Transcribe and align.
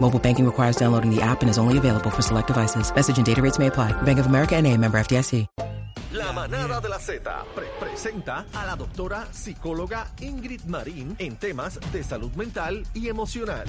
Mobile 0.00 0.18
banking 0.20 0.44
requires 0.46 0.76
downloading 0.76 1.10
the 1.14 1.20
app 1.20 1.42
and 1.42 1.50
is 1.50 1.58
only 1.58 1.76
available 1.78 2.10
for 2.10 2.22
select 2.22 2.46
devices. 2.46 2.92
Message 2.94 3.18
and 3.18 3.26
data 3.26 3.42
rates 3.42 3.58
may 3.58 3.66
apply. 3.66 3.92
Bank 4.02 4.18
of 4.18 4.26
America 4.26 4.56
and 4.56 4.66
a 4.66 4.76
member 4.76 4.98
FDIC. 4.98 5.46
La 6.12 6.32
manada 6.32 6.80
de 6.80 6.88
la 6.88 6.98
Z 6.98 7.20
pre- 7.54 7.66
presenta 7.78 8.46
a 8.54 8.64
la 8.64 8.76
doctora 8.76 9.26
psicóloga 9.30 10.06
Ingrid 10.20 10.62
Marín 10.64 11.14
en 11.18 11.36
temas 11.36 11.78
de 11.92 12.02
salud 12.02 12.32
mental 12.32 12.82
y 12.94 13.08
emocional. 13.08 13.64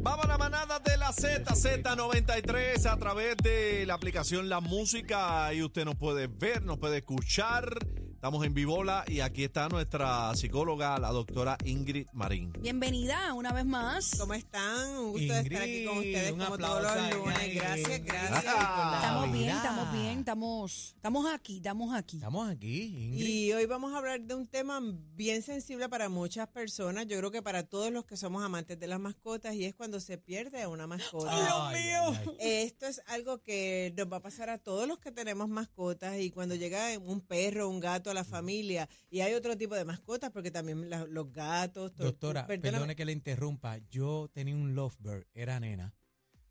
Vamos 0.00 0.24
a 0.24 0.28
la 0.28 0.38
manada 0.38 0.80
de 0.80 0.96
la 0.96 1.12
Z, 1.12 1.44
Z93 1.54 2.86
a 2.86 2.96
través 2.96 3.36
de 3.36 3.84
la 3.86 3.94
aplicación 3.94 4.48
La 4.48 4.60
Música. 4.60 5.52
y 5.54 5.62
usted 5.62 5.84
nos 5.84 5.94
puede 5.96 6.26
ver, 6.26 6.62
nos 6.64 6.78
puede 6.78 6.98
escuchar. 6.98 7.78
Estamos 8.18 8.44
en 8.44 8.52
Vivola 8.52 9.04
y 9.06 9.20
aquí 9.20 9.44
está 9.44 9.68
nuestra 9.68 10.34
psicóloga, 10.34 10.98
la 10.98 11.10
doctora 11.10 11.56
Ingrid 11.64 12.08
Marín. 12.12 12.52
Bienvenida 12.60 13.32
una 13.32 13.52
vez 13.52 13.64
más. 13.64 14.16
¿Cómo 14.18 14.34
están? 14.34 14.98
Un 14.98 15.12
gusto 15.12 15.34
de 15.34 15.40
estar 15.42 15.62
aquí 15.62 15.84
con 15.84 15.96
Ingrid, 15.98 16.14
ustedes 16.16 16.32
un 16.32 16.38
como 16.40 16.58
todos 16.58 16.82
los 16.82 17.14
lunes. 17.14 17.54
Gracias, 17.54 17.78
Ingrid. 17.78 18.04
gracias. 18.06 18.44
Estamos 18.44 19.32
bien, 19.32 19.48
estamos 19.50 19.92
bien, 19.92 20.18
estamos, 20.18 20.92
estamos 20.96 21.32
aquí, 21.32 21.56
estamos 21.58 21.94
aquí. 21.94 22.16
Estamos 22.16 22.50
aquí, 22.50 22.82
Ingrid. 23.04 23.24
Y 23.24 23.52
hoy 23.52 23.66
vamos 23.66 23.94
a 23.94 23.98
hablar 23.98 24.20
de 24.20 24.34
un 24.34 24.48
tema 24.48 24.80
bien 25.14 25.40
sensible 25.42 25.88
para 25.88 26.08
muchas 26.08 26.48
personas. 26.48 27.06
Yo 27.06 27.18
creo 27.18 27.30
que 27.30 27.40
para 27.40 27.68
todos 27.68 27.92
los 27.92 28.04
que 28.04 28.16
somos 28.16 28.42
amantes 28.42 28.80
de 28.80 28.88
las 28.88 28.98
mascotas 28.98 29.54
y 29.54 29.64
es 29.64 29.76
cuando 29.76 30.00
se 30.00 30.18
pierde 30.18 30.60
a 30.60 30.68
una 30.68 30.88
mascota. 30.88 31.30
Ay, 31.68 31.78
ay, 31.78 32.14
ay. 32.16 32.36
Esto 32.40 32.86
es 32.86 33.00
algo 33.06 33.44
que 33.44 33.94
nos 33.96 34.12
va 34.12 34.16
a 34.16 34.22
pasar 34.22 34.50
a 34.50 34.58
todos 34.58 34.88
los 34.88 34.98
que 34.98 35.12
tenemos 35.12 35.48
mascotas 35.48 36.18
y 36.18 36.32
cuando 36.32 36.56
llega 36.56 36.98
un 36.98 37.20
perro, 37.20 37.68
un 37.68 37.78
gato 37.78 38.07
a 38.10 38.14
la 38.14 38.24
familia 38.24 38.88
y 39.10 39.20
hay 39.20 39.34
otro 39.34 39.56
tipo 39.56 39.74
de 39.74 39.84
mascotas 39.84 40.30
porque 40.30 40.50
también 40.50 40.88
la- 40.90 41.06
los 41.06 41.32
gatos. 41.32 41.92
tor- 41.94 42.06
Doctora, 42.06 42.46
perdóname. 42.46 42.72
perdone 42.72 42.96
que 42.96 43.04
le 43.04 43.12
interrumpa. 43.12 43.78
Yo 43.90 44.28
tenía 44.32 44.54
un 44.54 44.74
lovebird, 44.74 45.26
era 45.34 45.58
nena. 45.60 45.94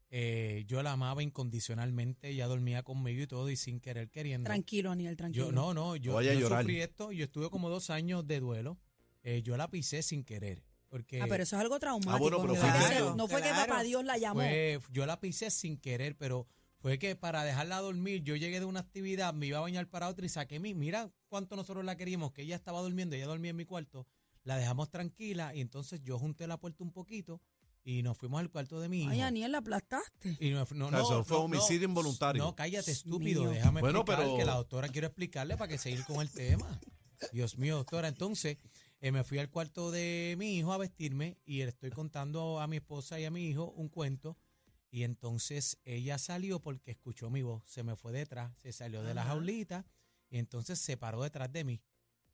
Eh, 0.09 0.63
yo 0.67 0.81
la 0.83 0.93
amaba 0.93 1.21
incondicionalmente, 1.21 2.29
ella 2.29 2.47
dormía 2.47 2.81
conmigo 2.83 3.21
y 3.23 3.27
todo, 3.27 3.49
y 3.49 3.57
sin 3.57 3.81
querer 3.81 4.09
queriendo. 4.09 4.47
Tranquilo, 4.47 4.91
Aniel, 4.91 5.17
tranquilo. 5.17 5.47
Yo, 5.47 5.51
no, 5.51 5.73
no, 5.73 5.95
yo, 5.97 6.21
yo 6.21 6.33
llorar. 6.33 6.61
sufrí 6.61 6.79
esto, 6.81 7.11
yo 7.11 7.25
estuve 7.25 7.49
como 7.49 7.69
dos 7.69 7.89
años 7.89 8.25
de 8.25 8.39
duelo. 8.39 8.77
Eh, 9.23 9.41
yo 9.43 9.57
la 9.57 9.69
pisé 9.69 10.01
sin 10.03 10.23
querer. 10.23 10.63
Porque 10.89 11.21
Ah, 11.21 11.25
pero 11.27 11.43
eso 11.43 11.57
es 11.57 11.61
algo 11.61 11.77
traumático. 11.79 12.15
Ah, 12.15 12.17
bueno, 12.19 12.37
pero 12.39 12.53
no 12.53 12.55
fue 12.61 12.71
que, 12.71 12.77
claro, 12.77 13.15
no 13.17 13.27
fue 13.27 13.41
que 13.41 13.49
claro. 13.49 13.67
papá 13.67 13.83
Dios 13.83 14.05
la 14.05 14.17
llamó. 14.17 14.39
fue, 14.39 14.79
yo 14.93 15.05
la 15.05 15.19
pisé 15.19 15.51
sin 15.51 15.75
querer, 15.77 16.15
pero 16.15 16.47
fue 16.79 16.97
que 16.97 17.17
para 17.17 17.43
dejarla 17.43 17.79
dormir, 17.81 18.23
yo 18.23 18.37
llegué 18.37 18.61
de 18.61 18.65
una 18.65 18.79
actividad, 18.79 19.33
me 19.33 19.47
iba 19.47 19.57
a 19.57 19.61
bañar 19.61 19.89
para 19.89 20.07
otra 20.07 20.25
y 20.25 20.29
saqué 20.29 20.61
mi, 20.61 20.73
mira 20.73 21.11
cuánto 21.27 21.55
nosotros 21.55 21.83
la 21.85 21.95
queríamos, 21.97 22.31
que 22.31 22.41
ella 22.43 22.55
estaba 22.55 22.81
durmiendo, 22.81 23.15
ella 23.15 23.27
dormía 23.27 23.51
en 23.51 23.57
mi 23.57 23.65
cuarto, 23.65 24.07
la 24.43 24.57
dejamos 24.57 24.89
tranquila 24.89 25.53
y 25.55 25.61
entonces 25.61 26.01
yo 26.01 26.17
junté 26.19 26.47
la 26.47 26.57
puerta 26.57 26.83
un 26.83 26.91
poquito 26.91 27.41
y 27.83 28.03
nos 28.03 28.17
fuimos 28.17 28.39
al 28.41 28.49
cuarto 28.49 28.81
de 28.81 28.89
mi 28.89 29.01
hijo. 29.03 29.11
Ay, 29.11 29.21
Aniel, 29.21 29.51
la 29.53 29.59
aplastaste. 29.59 30.37
Y 30.41 30.51
no, 30.51 30.65
no, 30.71 30.87
O 30.87 30.89
sea, 30.89 30.99
no, 30.99 31.03
eso 31.03 31.23
fue 31.23 31.37
no, 31.37 31.43
homicidio 31.43 31.87
no, 31.87 31.91
involuntario. 31.91 32.43
No, 32.43 32.55
cállate, 32.55 32.91
estúpido. 32.91 33.43
mío. 33.43 33.51
Déjame 33.51 33.79
Bueno, 33.81 33.99
explicar 33.99 34.25
pero- 34.25 34.37
que 34.37 34.45
la 34.45 34.55
doctora 34.55 34.89
quiero 34.89 35.07
explicarle 35.07 35.55
para 35.55 35.69
que 35.69 35.77
seguir 35.77 36.03
con 36.05 36.19
el 36.21 36.29
tema. 36.29 36.79
Dios 37.31 37.57
mío, 37.57 37.77
doctora. 37.77 38.09
Entonces, 38.09 38.57
eh, 38.99 39.11
me 39.11 39.23
fui 39.23 39.39
al 39.39 39.49
cuarto 39.49 39.89
de 39.91 40.35
mi 40.37 40.57
hijo 40.57 40.73
a 40.73 40.77
vestirme 40.77 41.37
y 41.45 41.59
le 41.59 41.69
estoy 41.69 41.89
contando 41.91 42.59
a 42.59 42.67
mi 42.67 42.77
esposa 42.77 43.19
y 43.19 43.25
a 43.25 43.31
mi 43.31 43.45
hijo 43.47 43.71
un 43.71 43.87
cuento. 43.89 44.37
Y 44.91 45.03
entonces 45.03 45.77
ella 45.85 46.17
salió 46.17 46.59
porque 46.59 46.91
escuchó 46.91 47.29
mi 47.29 47.41
voz. 47.41 47.63
Se 47.67 47.83
me 47.83 47.95
fue 47.95 48.11
detrás, 48.11 48.53
se 48.57 48.71
salió 48.73 49.01
de 49.03 49.13
la 49.13 49.23
jaulita 49.23 49.85
y 50.29 50.37
entonces 50.39 50.79
se 50.79 50.97
paró 50.97 51.21
detrás 51.23 51.51
de 51.51 51.63
mí. 51.63 51.81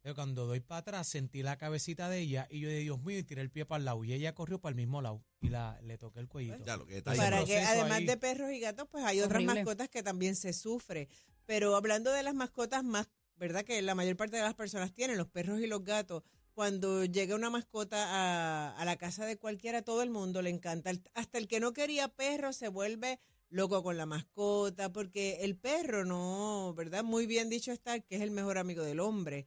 Pero 0.02 0.16
cuando 0.16 0.46
doy 0.46 0.60
para 0.60 0.80
atrás, 0.80 1.08
sentí 1.08 1.44
la 1.44 1.58
cabecita 1.58 2.10
de 2.10 2.20
ella 2.20 2.46
y 2.52 2.60
yo 2.60 2.68
de 2.68 2.80
Dios 2.80 3.02
mío 3.04 3.18
y 3.20 3.24
tiré 3.24 3.42
el 3.42 3.50
pie 3.50 3.66
para 3.66 3.78
el 3.80 3.86
lado. 3.86 4.04
Y 4.04 4.12
ella 4.12 4.36
corrió 4.36 4.60
para 4.60 4.72
el 4.72 4.76
mismo 4.76 5.02
lado 5.02 5.24
y 5.40 5.48
la, 5.48 5.80
le 5.82 5.98
toqué 5.98 6.20
el 6.20 6.28
cuellito. 6.28 6.66
Ya, 6.66 6.76
lo 6.76 6.86
que 6.86 6.98
está 6.98 7.16
para 7.16 7.46
que 7.46 7.58
además 7.60 8.00
ahí- 8.00 8.06
de 8.06 8.18
perros 8.18 8.52
y 8.52 8.60
gatos, 8.60 8.88
pues 8.92 9.06
hay 9.06 9.22
otras 9.22 9.42
mascotas 9.44 9.88
que 9.88 10.04
también 10.04 10.36
se 10.36 10.52
sufre. 10.52 11.08
Pero 11.46 11.76
hablando 11.78 12.12
de 12.12 12.22
las 12.22 12.34
mascotas 12.36 12.84
más, 12.84 13.08
¿verdad? 13.38 13.64
Que 13.64 13.82
la 13.82 13.96
mayor 13.96 14.18
parte 14.18 14.36
de 14.36 14.42
las 14.44 14.56
personas 14.56 14.94
tienen, 14.94 15.18
los 15.18 15.28
perros 15.28 15.62
y 15.62 15.68
los 15.68 15.86
gatos. 15.86 16.24
Cuando 16.54 17.06
llega 17.06 17.34
una 17.36 17.50
mascota 17.50 17.98
a, 18.06 18.76
a 18.78 18.86
la 18.86 18.98
casa 18.98 19.26
de 19.26 19.38
cualquiera, 19.38 19.84
todo 19.84 20.04
el 20.04 20.10
mundo 20.10 20.42
le 20.42 20.50
encanta. 20.50 20.92
Hasta 21.14 21.38
el 21.38 21.48
que 21.48 21.62
no 21.62 21.72
quería 21.72 22.10
perro 22.10 22.52
se 22.52 22.68
vuelve 22.68 23.20
loco 23.54 23.82
con 23.84 23.98
la 23.98 24.08
mascota, 24.08 24.92
porque 24.92 25.38
el 25.42 25.56
perro 25.56 26.04
no, 26.06 26.74
¿verdad? 26.76 27.04
Muy 27.04 27.28
bien 27.28 27.50
dicho 27.50 27.72
está 27.72 28.00
que 28.00 28.16
es 28.16 28.22
el 28.22 28.32
mejor 28.32 28.58
amigo 28.58 28.82
del 28.84 29.00
hombre. 29.00 29.46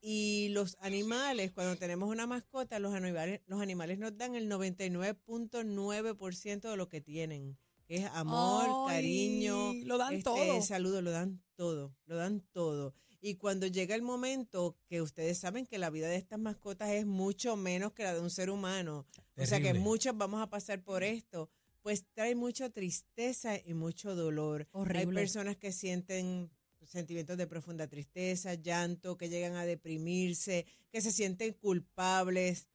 Y 0.00 0.50
los 0.50 0.76
animales, 0.80 1.50
cuando 1.52 1.74
tenemos 1.76 2.08
una 2.08 2.28
mascota, 2.28 2.78
los 2.78 2.94
animales, 2.94 3.40
los 3.46 3.60
animales 3.60 3.98
nos 3.98 4.16
dan 4.16 4.36
el 4.36 4.48
99.9% 4.48 6.70
de 6.70 6.76
lo 6.76 6.88
que 6.88 7.02
tienen, 7.02 7.58
que 7.86 7.96
es 7.96 8.04
amor, 8.12 8.88
Ay, 8.88 8.96
cariño, 8.96 9.74
lo 9.84 9.98
dan 9.98 10.14
este, 10.14 10.24
todo. 10.24 10.62
saludo, 10.62 11.02
lo 11.02 11.10
dan 11.10 11.42
todo, 11.56 11.92
lo 12.06 12.16
dan 12.16 12.40
todo. 12.52 12.94
Y 13.20 13.34
cuando 13.34 13.66
llega 13.66 13.96
el 13.96 14.02
momento 14.02 14.78
que 14.86 15.02
ustedes 15.02 15.38
saben 15.38 15.66
que 15.66 15.76
la 15.76 15.90
vida 15.90 16.08
de 16.08 16.16
estas 16.16 16.38
mascotas 16.38 16.88
es 16.90 17.04
mucho 17.04 17.56
menos 17.56 17.92
que 17.92 18.04
la 18.04 18.14
de 18.14 18.20
un 18.20 18.30
ser 18.30 18.48
humano, 18.48 19.06
o 19.36 19.44
sea 19.44 19.60
que 19.60 19.74
muchos 19.74 20.16
vamos 20.16 20.40
a 20.40 20.48
pasar 20.48 20.82
por 20.82 21.02
esto, 21.02 21.50
pues 21.82 22.04
trae 22.12 22.34
mucha 22.34 22.70
tristeza 22.70 23.56
y 23.64 23.74
mucho 23.74 24.14
dolor. 24.14 24.68
Hay 24.72 24.80
Horrible. 24.80 25.20
personas 25.20 25.56
que 25.56 25.72
sienten 25.72 26.50
sentimientos 26.84 27.36
de 27.36 27.46
profunda 27.46 27.86
tristeza, 27.86 28.54
llanto, 28.54 29.16
que 29.16 29.28
llegan 29.28 29.54
a 29.56 29.64
deprimirse, 29.64 30.66
que 30.90 31.00
se 31.00 31.12
sienten 31.12 31.52
culpables, 31.54 32.68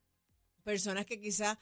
personas 0.64 1.06
que 1.06 1.20
quizá 1.20 1.60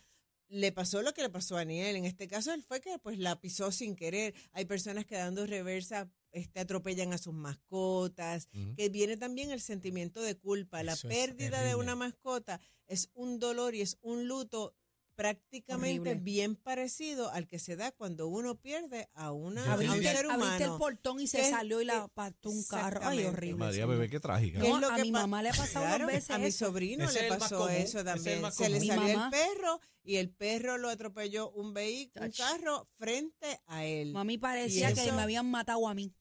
le 0.49 0.71
pasó 0.71 1.01
lo 1.01 1.13
que 1.13 1.23
le 1.23 1.29
pasó 1.29 1.57
a 1.57 1.61
Aniel. 1.61 1.95
En 1.95 2.05
este 2.05 2.27
caso, 2.27 2.53
él 2.53 2.61
fue 2.61 2.79
que 2.79 2.99
pues 2.99 3.17
la 3.17 3.39
pisó 3.41 3.71
sin 3.71 3.95
querer. 3.95 4.35
Hay 4.51 4.65
personas 4.65 5.05
que 5.05 5.15
dando 5.15 5.47
reversa 5.47 6.11
este, 6.31 6.59
atropellan 6.59 7.13
a 7.13 7.17
sus 7.17 7.33
mascotas, 7.33 8.47
que 8.75 8.89
viene 8.89 9.17
también 9.17 9.51
el 9.51 9.61
sentimiento 9.61 10.21
de 10.21 10.35
culpa. 10.35 10.83
La 10.83 10.93
Eso 10.93 11.07
pérdida 11.07 11.63
de 11.63 11.75
una 11.75 11.95
mascota 11.95 12.59
es 12.87 13.09
un 13.13 13.39
dolor 13.39 13.73
y 13.73 13.81
es 13.81 13.97
un 14.01 14.27
luto 14.27 14.75
prácticamente 15.15 16.09
Horrible. 16.11 16.23
bien 16.23 16.55
parecido 16.55 17.29
al 17.31 17.47
que 17.47 17.59
se 17.59 17.75
da 17.75 17.91
cuando 17.91 18.27
uno 18.27 18.55
pierde 18.55 19.09
a, 19.13 19.31
una, 19.31 19.61
a 19.73 19.75
un 19.75 19.81
ser 19.81 19.89
Abriste 19.89 20.19
el 20.21 20.25
humano. 20.27 20.77
portón 20.77 21.19
y 21.19 21.27
se 21.27 21.37
¿Qué- 21.37 21.49
salió 21.49 21.81
y 21.81 21.85
la 21.85 22.07
pató 22.07 22.49
un 22.49 22.63
carro. 22.63 23.01
Ay, 23.03 23.25
horrible. 23.25 23.55
María. 23.57 23.85
Bebé, 23.85 24.09
qué 24.09 24.19
trágica. 24.19 24.59
¿Qué 24.59 24.67
es 24.69 24.79
No, 24.79 24.89
a 24.89 24.97
mi 24.97 25.11
mamá 25.11 25.41
le 25.43 25.49
ha 25.49 25.53
pasado 25.53 25.85
Claro, 25.85 26.05
dos 26.05 26.13
veces 26.13 26.29
A 26.31 26.37
mi 26.37 26.45
eso. 26.47 26.65
sobrino 26.67 27.09
le 27.11 27.27
pasó 27.29 27.69
eso 27.69 28.03
también. 28.03 28.41
Se 28.51 28.69
le 28.69 28.79
salió 28.85 29.23
el 29.23 29.29
perro 29.29 29.79
y 30.03 30.17
el 30.17 30.29
perro 30.31 30.77
lo 30.77 30.89
atropelló 30.89 31.49
un 31.51 31.73
vehículo, 31.73 32.25
un 32.25 32.31
carro 32.31 32.87
frente 32.97 33.59
a 33.67 33.85
él. 33.85 34.11
Mami 34.11 34.37
parecía 34.37 34.93
que 34.93 35.11
me 35.11 35.21
habían 35.21 35.49
matado 35.49 35.87
a 35.87 35.93
mí. 35.93 36.13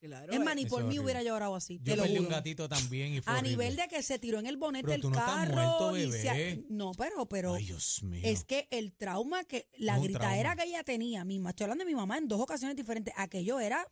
Claro, 0.00 0.32
Es 0.32 0.40
más, 0.40 0.56
ni 0.56 0.64
por 0.64 0.82
mí 0.84 0.98
hubiera 0.98 1.22
llorado 1.22 1.54
así. 1.54 1.78
Yo 1.78 1.92
te 1.92 1.96
lo 1.96 2.02
perdí 2.04 2.18
un 2.18 2.28
gatito 2.28 2.68
también 2.68 3.12
y 3.14 3.20
fue 3.20 3.32
A 3.32 3.42
nivel 3.42 3.76
de 3.76 3.86
que 3.86 4.02
se 4.02 4.18
tiró 4.18 4.38
en 4.38 4.46
el 4.46 4.56
bonete 4.56 4.82
Pero 4.84 4.92
del 4.92 5.00
tú 5.02 5.10
no 5.10 5.18
estás 5.18 5.34
carro. 5.50 5.96
y 5.96 6.10
se- 6.10 6.64
no, 6.70 6.92
pero, 6.96 7.26
pero 7.28 7.54
Ay, 7.54 7.66
Dios 7.66 8.02
mío. 8.02 8.22
es 8.24 8.44
que 8.44 8.66
el 8.70 8.92
trauma 8.94 9.44
que, 9.44 9.68
la 9.76 9.98
gritadera 9.98 10.54
trauma. 10.54 10.56
que 10.56 10.68
ella 10.70 10.84
tenía, 10.84 11.24
misma, 11.24 11.50
estoy 11.50 11.64
hablando 11.64 11.84
de 11.84 11.90
mi 11.90 11.94
mamá 11.96 12.16
en 12.16 12.28
dos 12.28 12.40
ocasiones 12.40 12.76
diferentes, 12.76 13.12
aquello 13.16 13.60
era 13.60 13.86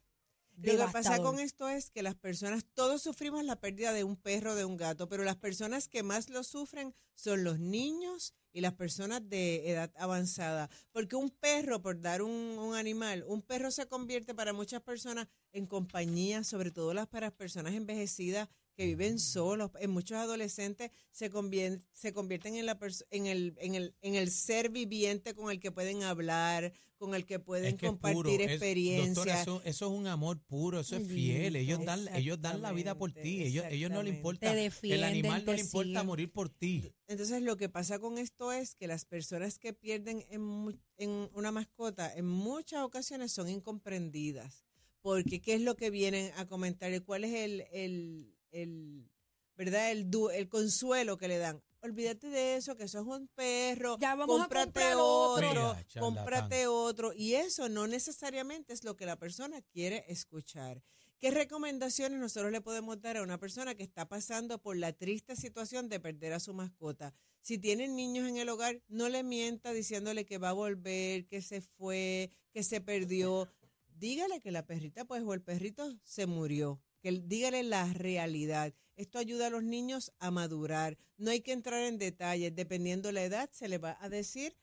Lo 0.61 0.87
que 0.87 0.93
pasa 0.93 1.19
con 1.19 1.39
esto 1.39 1.69
es 1.69 1.91
que 1.91 2.03
las 2.03 2.17
personas, 2.17 2.65
todos 2.75 3.03
sufrimos 3.03 3.45
la 3.45 3.61
pérdida 3.61 3.93
de 3.93 4.03
un 4.03 4.17
perro, 4.17 4.57
de 4.57 4.65
un 4.65 4.77
gato, 4.77 5.09
pero 5.09 5.23
las 5.23 5.37
personas 5.37 5.89
que 5.89 6.03
más 6.03 6.29
lo 6.31 6.43
sufren 6.43 6.95
son 7.15 7.45
los 7.45 7.61
niños 7.61 8.35
y 8.53 8.61
las 8.61 8.75
personas 8.75 9.29
de 9.29 9.71
edad 9.71 9.93
avanzada. 9.97 10.69
Porque 10.91 11.15
un 11.15 11.31
perro, 11.31 11.81
por 11.81 12.01
dar 12.01 12.23
un, 12.23 12.31
un 12.31 12.75
animal, 12.75 13.25
un 13.29 13.43
perro 13.43 13.71
se 13.71 13.87
convierte 13.87 14.35
para 14.35 14.53
muchas 14.53 14.83
personas 14.83 15.29
en 15.53 15.67
compañía, 15.67 16.43
sobre 16.43 16.71
todo 16.73 16.93
las 16.93 17.07
para 17.07 17.31
personas 17.31 17.75
envejecidas 17.75 18.49
que 18.79 18.87
viven 18.87 19.19
solos. 19.19 19.73
En 19.81 19.91
muchos 19.91 20.17
adolescentes 20.19 20.93
se, 21.11 21.33
convien- 21.33 21.83
se 21.93 22.13
convierten 22.13 22.55
en, 22.55 22.65
la 22.65 22.79
en, 23.11 23.27
el, 23.27 23.57
en, 23.59 23.75
el, 23.75 23.97
en 24.03 24.15
el 24.15 24.31
ser 24.31 24.71
viviente 24.71 25.35
con 25.35 25.51
el 25.51 25.59
que 25.59 25.73
pueden 25.73 26.05
hablar, 26.05 26.73
con 26.97 27.17
el 27.17 27.27
que 27.27 27.41
pueden 27.41 27.65
Es 27.67 27.75
que 27.75 27.87
es 27.87 27.91
compartir 27.91 28.23
puro, 28.23 28.31
es- 28.45 28.51
experiencias. 28.53 29.15
doctora, 29.17 29.43
eso, 29.43 29.63
eso 29.65 29.87
es 29.87 29.93
un 29.99 30.07
amor 30.07 30.39
puro, 30.47 30.79
eso 30.79 30.97
es 30.97 31.09
fiel. 31.09 31.57
Ellos 31.57 31.85
dan, 31.85 32.07
ellos 32.15 32.41
dan 32.41 32.63
la 32.63 32.71
vida 32.71 32.97
por 32.97 33.11
ti. 33.11 33.43
Ellos, 33.43 33.65
ellos 33.69 33.91
no 33.91 34.05
le 34.05 34.11
exactamente. 34.11 34.65
importa. 34.65 34.95
El 34.95 35.03
animal 35.05 35.45
no 35.45 35.53
le 35.55 35.61
importa 35.61 36.05
morir 36.05 36.31
por 36.31 36.49
ti. 36.49 36.93
Entonces 37.09 37.43
lo 37.43 37.57
que 37.57 37.69
pasa 37.69 37.99
con 37.99 38.17
esto 38.19 38.53
es 38.53 38.77
que 38.77 38.87
las 38.87 39.05
personas 39.05 39.59
que 39.59 39.73
pierden 39.73 40.25
en, 40.31 40.41
mu- 40.41 40.79
en 40.99 41.29
una 41.33 41.51
mascota 41.51 42.15
en 42.15 42.27
muchas 42.27 42.85
ocasiones 42.85 43.33
son 43.33 43.49
incomprendidas. 43.49 44.65
Porque 45.01 45.41
¿qué 45.41 45.55
es 45.55 45.61
lo 45.63 45.75
que 45.77 45.91
vienen 45.91 46.31
a 46.37 46.47
comentar? 46.47 46.91
¿Cuál 47.05 47.25
es 47.25 47.33
el, 47.35 47.65
el, 47.73 48.35
el, 48.51 49.11
¿verdad? 49.57 49.91
El, 49.93 50.11
du- 50.11 50.31
el 50.31 50.49
consuelo 50.49 51.17
que 51.19 51.29
le 51.29 51.39
dan? 51.39 51.63
Olvídate 51.81 52.29
de 52.29 52.57
eso, 52.57 52.77
que 52.77 52.85
eso 52.85 52.99
es 53.01 53.07
un 53.07 53.29
perro. 53.29 53.97
Ya 54.01 54.17
vamos 54.17 54.37
a 54.41 54.43
cómprate 54.45 54.65
comprar 54.67 54.95
otro. 54.97 55.49
otro, 55.49 55.75
Mira, 55.75 56.01
cómprate 56.01 56.67
otro. 56.67 57.13
Y 57.15 57.35
eso 57.35 57.69
no 57.69 57.87
necesariamente 57.87 58.73
es 58.73 58.83
lo 58.83 58.97
que 58.97 59.07
la 59.07 59.17
persona 59.17 59.63
quiere 59.63 60.05
escuchar. 60.09 60.83
¿Qué 61.21 61.31
recomendaciones 61.31 62.19
nosotros 62.21 62.53
le 62.53 62.61
podemos 62.61 63.01
dar 63.01 63.17
a 63.17 63.23
una 63.23 63.39
persona 63.39 63.75
que 63.75 63.83
está 63.83 64.09
pasando 64.09 64.61
por 64.61 64.77
la 64.77 64.93
triste 64.93 65.35
situación 65.37 65.89
de 65.89 66.01
perder 66.01 66.33
a 66.33 66.41
su 66.41 66.53
mascota? 66.55 67.13
Si 67.41 67.59
tienen 67.59 67.97
niños 67.97 68.29
en 68.29 68.37
el 68.39 68.49
hogar, 68.49 68.83
no 68.89 69.09
le 69.09 69.23
mienta 69.23 69.73
diciéndole 69.73 70.25
que 70.27 70.39
va 70.39 70.51
a 70.51 70.53
volver, 70.55 71.27
que 71.27 71.43
se 71.43 71.61
fue, 71.61 72.31
que 72.53 72.63
se 72.63 72.81
perdió. 72.81 73.49
Dígale 73.97 74.41
que 74.41 74.51
la 74.53 74.65
perrita, 74.67 75.05
pues, 75.05 75.23
o 75.25 75.35
el 75.35 75.43
perrito 75.43 75.93
se 76.05 76.27
murió. 76.27 76.81
Que 77.01 77.13
dígale 77.13 77.63
la 77.63 77.85
realidad. 77.93 78.73
Esto 78.97 79.19
ayuda 79.19 79.47
a 79.47 79.51
los 79.51 79.63
niños 79.63 80.13
a 80.19 80.31
madurar. 80.31 80.97
No 81.17 81.31
hay 81.31 81.41
que 81.41 81.53
entrar 81.53 81.81
en 81.83 81.99
detalles. 81.99 82.55
Dependiendo 82.55 83.13
la 83.13 83.23
edad, 83.23 83.49
se 83.53 83.69
le 83.69 83.79
va 83.79 83.97
a 84.01 84.09
decir, 84.09 84.57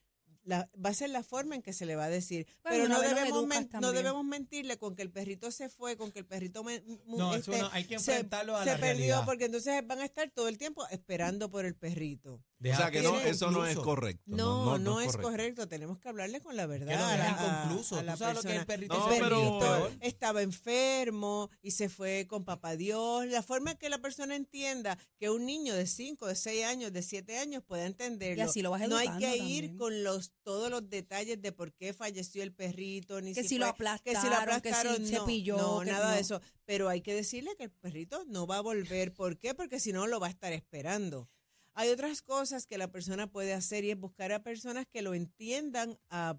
la- 0.43 0.69
va 0.83 0.89
a 0.89 0.93
ser 0.93 1.09
la 1.09 1.23
forma 1.23 1.55
en 1.55 1.61
que 1.61 1.73
se 1.73 1.85
le 1.85 1.95
va 1.95 2.05
a 2.05 2.09
decir. 2.09 2.45
Bueno, 2.63 2.83
Pero 2.83 2.87
no 2.89 3.01
debemos, 3.01 3.47
men- 3.47 3.69
no 3.81 3.91
debemos 3.93 4.23
mentirle 4.25 4.77
con 4.77 4.95
que 4.95 5.01
el 5.01 5.09
perrito 5.11 5.49
se 5.51 5.69
fue, 5.69 5.97
con 5.97 6.11
que 6.11 6.19
el 6.19 6.25
perrito 6.25 6.63
me- 6.63 6.83
No, 7.07 7.33
eso 7.33 7.51
no, 7.57 7.69
hay 7.71 7.85
que 7.85 7.97
se- 7.97 8.11
enfrentarlo 8.11 8.55
a 8.55 8.63
se 8.63 8.71
la 8.71 8.77
perdió, 8.77 8.93
realidad. 8.95 9.25
porque 9.25 9.45
entonces 9.45 9.87
van 9.87 9.99
a 10.01 10.05
estar 10.05 10.29
todo 10.31 10.47
el 10.49 10.57
tiempo 10.57 10.85
esperando 10.89 11.49
por 11.49 11.65
el 11.65 11.75
perrito. 11.75 12.43
O 12.63 12.75
sea 12.77 12.89
que 12.89 13.01
no, 13.01 13.19
eso 13.19 13.51
no 13.51 13.65
es 13.65 13.75
correcto. 13.77 14.23
No, 14.25 14.77
no, 14.79 15.01
es 15.01 15.15
correcto. 15.17 15.67
Tenemos 15.67 15.99
que 15.99 16.09
hablarle 16.09 16.39
con 16.41 16.55
la 16.55 16.65
verdad. 16.65 16.93
Que 16.93 16.97
lo 16.97 17.05
a 17.05 17.29
inconcluso. 17.29 17.97
a 17.97 18.03
la 18.03 18.13
Tú 18.13 18.19
sabes 18.19 18.35
lo 18.35 18.41
que 18.41 18.47
es 18.47 18.59
el 18.59 18.65
persona. 18.65 18.65
perrito 18.65 18.97
No, 18.97 19.13
El 19.13 19.21
pero- 19.21 19.91
estaba 20.01 20.41
enfermo 20.41 21.49
y 21.61 21.71
se 21.71 21.89
fue 21.89 22.25
con 22.27 22.45
papá 22.45 22.75
Dios. 22.75 23.27
La 23.27 23.43
forma 23.43 23.71
en 23.71 23.77
que 23.77 23.89
la 23.89 23.99
persona 23.99 24.35
entienda 24.35 24.97
que 25.19 25.29
un 25.29 25.45
niño 25.45 25.75
de 25.75 25.85
5, 25.85 26.27
de 26.27 26.35
6 26.35 26.65
años, 26.65 26.91
de 26.93 27.01
7 27.01 27.37
años 27.37 27.63
pueda 27.63 27.85
entenderlo. 27.85 28.43
Y 28.43 28.47
así 28.47 28.61
lo 28.61 28.71
vas 28.71 28.87
no 28.87 28.97
hay 28.97 29.09
que 29.19 29.35
ir 29.37 29.65
también. 29.65 29.77
con 29.77 30.03
los 30.03 30.31
todos 30.43 30.69
los 30.71 30.89
detalles 30.89 31.41
de 31.41 31.51
por 31.51 31.73
qué 31.73 31.93
falleció 31.93 32.41
el 32.41 32.53
perrito, 32.53 33.21
ni 33.21 33.33
Que 33.33 33.43
si 33.43 33.49
si 33.49 33.57
lo 33.57 33.67
aplastaron, 33.67 34.03
que 34.03 34.21
si 34.21 34.27
lo 34.27 34.31
que 34.61 34.69
si 34.69 34.75
aplastaron, 34.75 35.07
se 35.07 35.15
no, 35.15 35.25
pilló, 35.25 35.57
no, 35.57 35.79
que 35.81 35.91
nada 35.91 36.13
de 36.15 36.21
eso. 36.21 36.41
Pero 36.65 36.89
hay 36.89 37.01
que 37.01 37.13
decirle 37.13 37.55
que 37.57 37.65
el 37.65 37.71
perrito 37.71 38.23
no 38.27 38.47
va 38.47 38.57
a 38.57 38.61
volver. 38.61 39.13
¿Por 39.13 39.37
qué? 39.37 39.53
Porque 39.53 39.79
si 39.79 39.91
no 39.93 40.07
lo 40.07 40.19
va 40.19 40.27
a 40.27 40.29
estar 40.31 40.51
esperando. 40.53 41.29
Hay 41.75 41.89
otras 41.89 42.21
cosas 42.21 42.65
que 42.65 42.77
la 42.77 42.87
persona 42.91 43.27
puede 43.27 43.53
hacer 43.53 43.83
y 43.83 43.91
es 43.91 43.99
buscar 43.99 44.31
a 44.31 44.41
personas 44.43 44.87
que 44.87 45.01
lo 45.01 45.13
entiendan 45.13 45.99
a, 46.09 46.37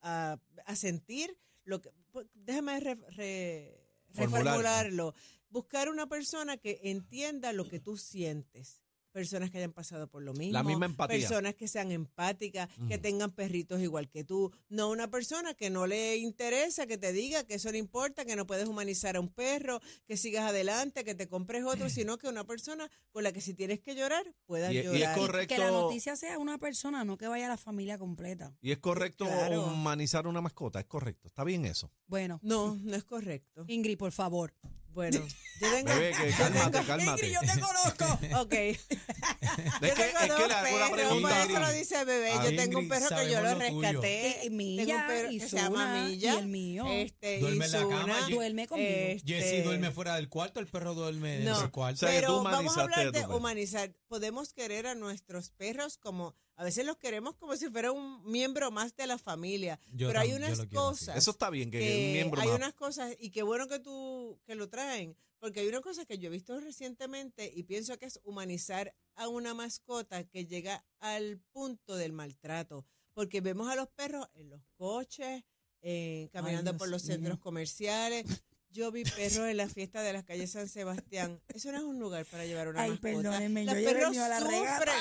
a, 0.00 0.38
a 0.64 0.76
sentir 0.76 1.36
lo 1.64 1.80
que. 1.82 1.90
Déjame 2.34 2.80
re- 2.80 2.94
re- 3.10 3.76
Formular. 4.12 4.42
reformularlo. 4.44 5.14
Buscar 5.50 5.88
una 5.88 6.06
persona 6.08 6.56
que 6.56 6.80
entienda 6.84 7.52
lo 7.52 7.68
que 7.68 7.80
tú 7.80 7.96
sientes. 7.96 8.80
Personas 9.12 9.50
que 9.50 9.58
hayan 9.58 9.72
pasado 9.72 10.06
por 10.08 10.22
lo 10.22 10.32
mismo. 10.34 10.52
La 10.52 10.62
misma 10.62 10.86
empatía. 10.86 11.18
Personas 11.18 11.54
que 11.56 11.66
sean 11.66 11.90
empáticas, 11.90 12.68
que 12.88 12.96
tengan 12.98 13.32
perritos 13.32 13.80
igual 13.80 14.08
que 14.08 14.22
tú. 14.24 14.52
No 14.68 14.88
una 14.90 15.10
persona 15.10 15.54
que 15.54 15.68
no 15.70 15.86
le 15.86 16.16
interesa, 16.18 16.86
que 16.86 16.96
te 16.96 17.12
diga 17.12 17.42
que 17.44 17.54
eso 17.54 17.70
no 17.72 17.76
importa, 17.78 18.24
que 18.24 18.36
no 18.36 18.46
puedes 18.46 18.68
humanizar 18.68 19.16
a 19.16 19.20
un 19.20 19.28
perro, 19.28 19.80
que 20.06 20.16
sigas 20.16 20.48
adelante, 20.48 21.02
que 21.04 21.14
te 21.16 21.26
compres 21.28 21.64
otro, 21.64 21.88
sino 21.90 22.18
que 22.18 22.28
una 22.28 22.44
persona 22.44 22.88
con 23.10 23.24
la 23.24 23.32
que 23.32 23.40
si 23.40 23.54
tienes 23.54 23.80
que 23.80 23.94
llorar, 23.96 24.24
puedas 24.46 24.72
Y- 24.72 24.76
y 24.76 24.78
es 24.78 24.84
llorar. 24.92 25.18
correcto. 25.18 25.54
Que 25.54 25.60
la 25.60 25.70
noticia 25.70 26.14
sea 26.16 26.38
una 26.38 26.58
persona, 26.58 27.04
no 27.04 27.16
que 27.16 27.26
vaya 27.26 27.48
la 27.48 27.56
familia 27.56 27.98
completa. 27.98 28.54
Y 28.62 28.70
es 28.70 28.78
correcto 28.78 29.24
Claro. 29.26 29.64
humanizar 29.66 30.26
una 30.28 30.40
mascota, 30.40 30.78
es 30.80 30.86
correcto. 30.86 31.26
Está 31.26 31.42
bien 31.44 31.64
eso. 31.64 31.90
Bueno, 32.06 32.38
No, 32.42 32.76
no 32.82 32.94
es 32.96 33.04
correcto. 33.04 33.64
Ingrid, 33.66 33.98
por 33.98 34.12
favor. 34.12 34.54
Bueno, 35.00 35.26
yo 35.60 35.70
tengo... 35.70 35.88
Bebé, 35.94 36.12
que 36.12 36.30
cálmate, 36.36 36.82
cálmate. 36.86 37.26
Ingrid, 37.26 37.32
yo 37.34 37.40
te 37.54 37.60
conozco. 37.60 38.18
Ok. 38.40 38.52
Es 38.52 38.78
Yo 38.88 39.94
que, 39.94 40.02
tengo 40.02 40.18
es 40.20 40.28
dos 40.28 40.38
que 40.38 40.44
una 40.44 40.62
perros, 40.62 40.90
pregunta. 40.90 41.28
por 41.28 41.50
eso 41.50 41.60
lo 41.60 41.72
dice 41.72 42.04
bebé. 42.04 42.32
Yo 42.34 42.56
tengo 42.56 42.78
un 42.78 42.88
perro 42.88 43.08
que 43.08 43.30
yo 43.30 43.40
lo 43.42 43.54
rescaté. 43.54 44.38
Tengo 44.42 44.56
Milla 44.56 44.96
un 44.96 45.06
perro 45.06 45.30
y 45.30 45.38
que 45.38 45.48
se 45.48 45.56
llama 45.56 46.04
Milla. 46.04 46.34
y 46.34 46.38
el 46.38 46.46
mío. 46.46 46.84
Este, 46.88 47.38
Duerme 47.40 47.66
y 47.66 47.68
en 47.68 47.72
la 47.72 47.88
cama, 47.96 48.28
Duerme 48.30 48.66
conmigo. 48.68 48.88
este, 48.90 49.26
Jessy 49.34 49.62
duerme 49.62 49.90
fuera 49.90 50.16
del 50.16 50.28
cuarto, 50.28 50.60
el 50.60 50.66
perro 50.66 50.94
duerme 50.94 51.38
en 51.38 51.44
No, 51.44 51.60
el 51.62 51.70
cuarto. 51.70 52.00
sea, 52.00 52.10
que 52.10 52.26
tú 52.26 52.26
pero 52.26 52.42
vamos 52.42 52.76
a 52.78 52.82
hablar 52.82 53.12
de 53.12 53.26
humanizar. 53.26 53.92
Podemos 54.08 54.52
querer 54.52 54.86
a 54.86 54.94
nuestros 54.94 55.50
perros 55.50 55.96
como, 55.98 56.36
a 56.56 56.64
veces 56.64 56.84
los 56.84 56.96
queremos 56.98 57.34
como 57.36 57.56
si 57.56 57.68
fuera 57.70 57.90
un 57.92 58.22
miembro 58.30 58.70
más 58.70 58.94
de 58.96 59.06
la 59.06 59.18
familia. 59.18 59.80
Yo 59.92 60.08
pero 60.08 60.20
hay 60.20 60.32
unas 60.32 60.66
cosas. 60.66 61.16
Eso 61.16 61.30
está 61.30 61.48
bien, 61.50 61.70
que, 61.70 61.78
que 61.78 62.06
un 62.06 62.12
miembro 62.12 62.40
hay 62.42 62.48
más. 62.48 62.56
unas 62.56 62.74
cosas, 62.74 63.14
y 63.18 63.30
qué 63.30 63.42
bueno 63.42 63.66
que 63.68 63.78
tú 63.78 64.38
que 64.46 64.54
lo 64.54 64.68
traen, 64.68 65.16
porque 65.38 65.60
hay 65.60 65.68
una 65.68 65.80
cosa 65.80 66.04
que 66.04 66.18
yo 66.18 66.28
he 66.28 66.30
visto 66.32 66.58
recientemente 66.60 67.50
y 67.54 67.62
pienso 67.62 67.98
que 67.98 68.06
es 68.06 68.20
humanizar 68.24 68.94
a 69.16 69.28
una 69.28 69.54
mascota 69.54 70.24
que 70.24 70.44
llega 70.46 70.84
al 70.98 71.38
punto 71.52 71.96
del 71.96 72.12
maltrato, 72.12 72.84
porque 73.14 73.40
vemos 73.40 73.68
a 73.70 73.76
los 73.76 73.88
perros 73.88 74.28
en 74.34 74.50
los 74.50 74.60
coches, 74.76 75.42
eh, 75.82 76.28
caminando 76.32 76.76
por 76.76 76.88
los 76.88 77.04
mío. 77.04 77.14
centros 77.14 77.38
comerciales. 77.38 78.26
Yo 78.72 78.92
vi 78.92 79.02
perros 79.02 79.48
en 79.48 79.56
la 79.56 79.66
fiesta 79.68 80.02
de 80.02 80.12
las 80.12 80.24
calles 80.24 80.52
San 80.52 80.68
Sebastián. 80.68 81.40
Eso 81.48 81.72
no 81.72 81.78
es 81.78 81.84
un 81.84 81.98
lugar 81.98 82.24
para 82.26 82.44
llevar 82.44 82.68
una 82.68 82.82
Ay, 82.82 82.90
mascota. 82.90 83.08
perdónenme, 83.14 83.64
los 83.64 83.74
yo 83.74 83.80
he 83.80 83.84
perros 83.84 84.02
venido 84.10 84.24
a 84.24 84.28
la 84.28 84.40
regata. 84.40 84.92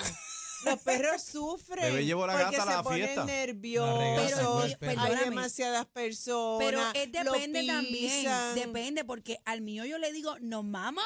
Los 0.65 0.79
perros 0.81 1.21
sufren. 1.23 1.85
Bebé 1.85 2.05
llevó 2.05 2.27
la 2.27 2.33
porque 2.33 2.57
gata 2.57 2.63
a 2.63 2.65
la 2.65 2.77
se 2.77 2.83
ponen 2.83 2.99
fiesta. 2.99 3.15
La 3.21 3.25
regata, 3.25 3.45
nerviosos. 3.47 4.41
no 4.41 4.63
es 4.63 4.71
hay. 4.71 4.75
Perdóname. 4.75 5.25
demasiadas 5.25 5.85
personas. 5.87 6.67
Pero 6.67 6.81
es 6.93 7.25
lo 7.25 7.31
depende 7.31 7.65
también. 7.65 8.21
pisan. 8.21 8.55
Depende, 8.55 9.05
porque 9.05 9.39
al 9.45 9.61
mío 9.61 9.85
yo 9.85 9.97
le 9.97 10.11
digo, 10.11 10.37
nos 10.39 10.63
mama. 10.63 11.03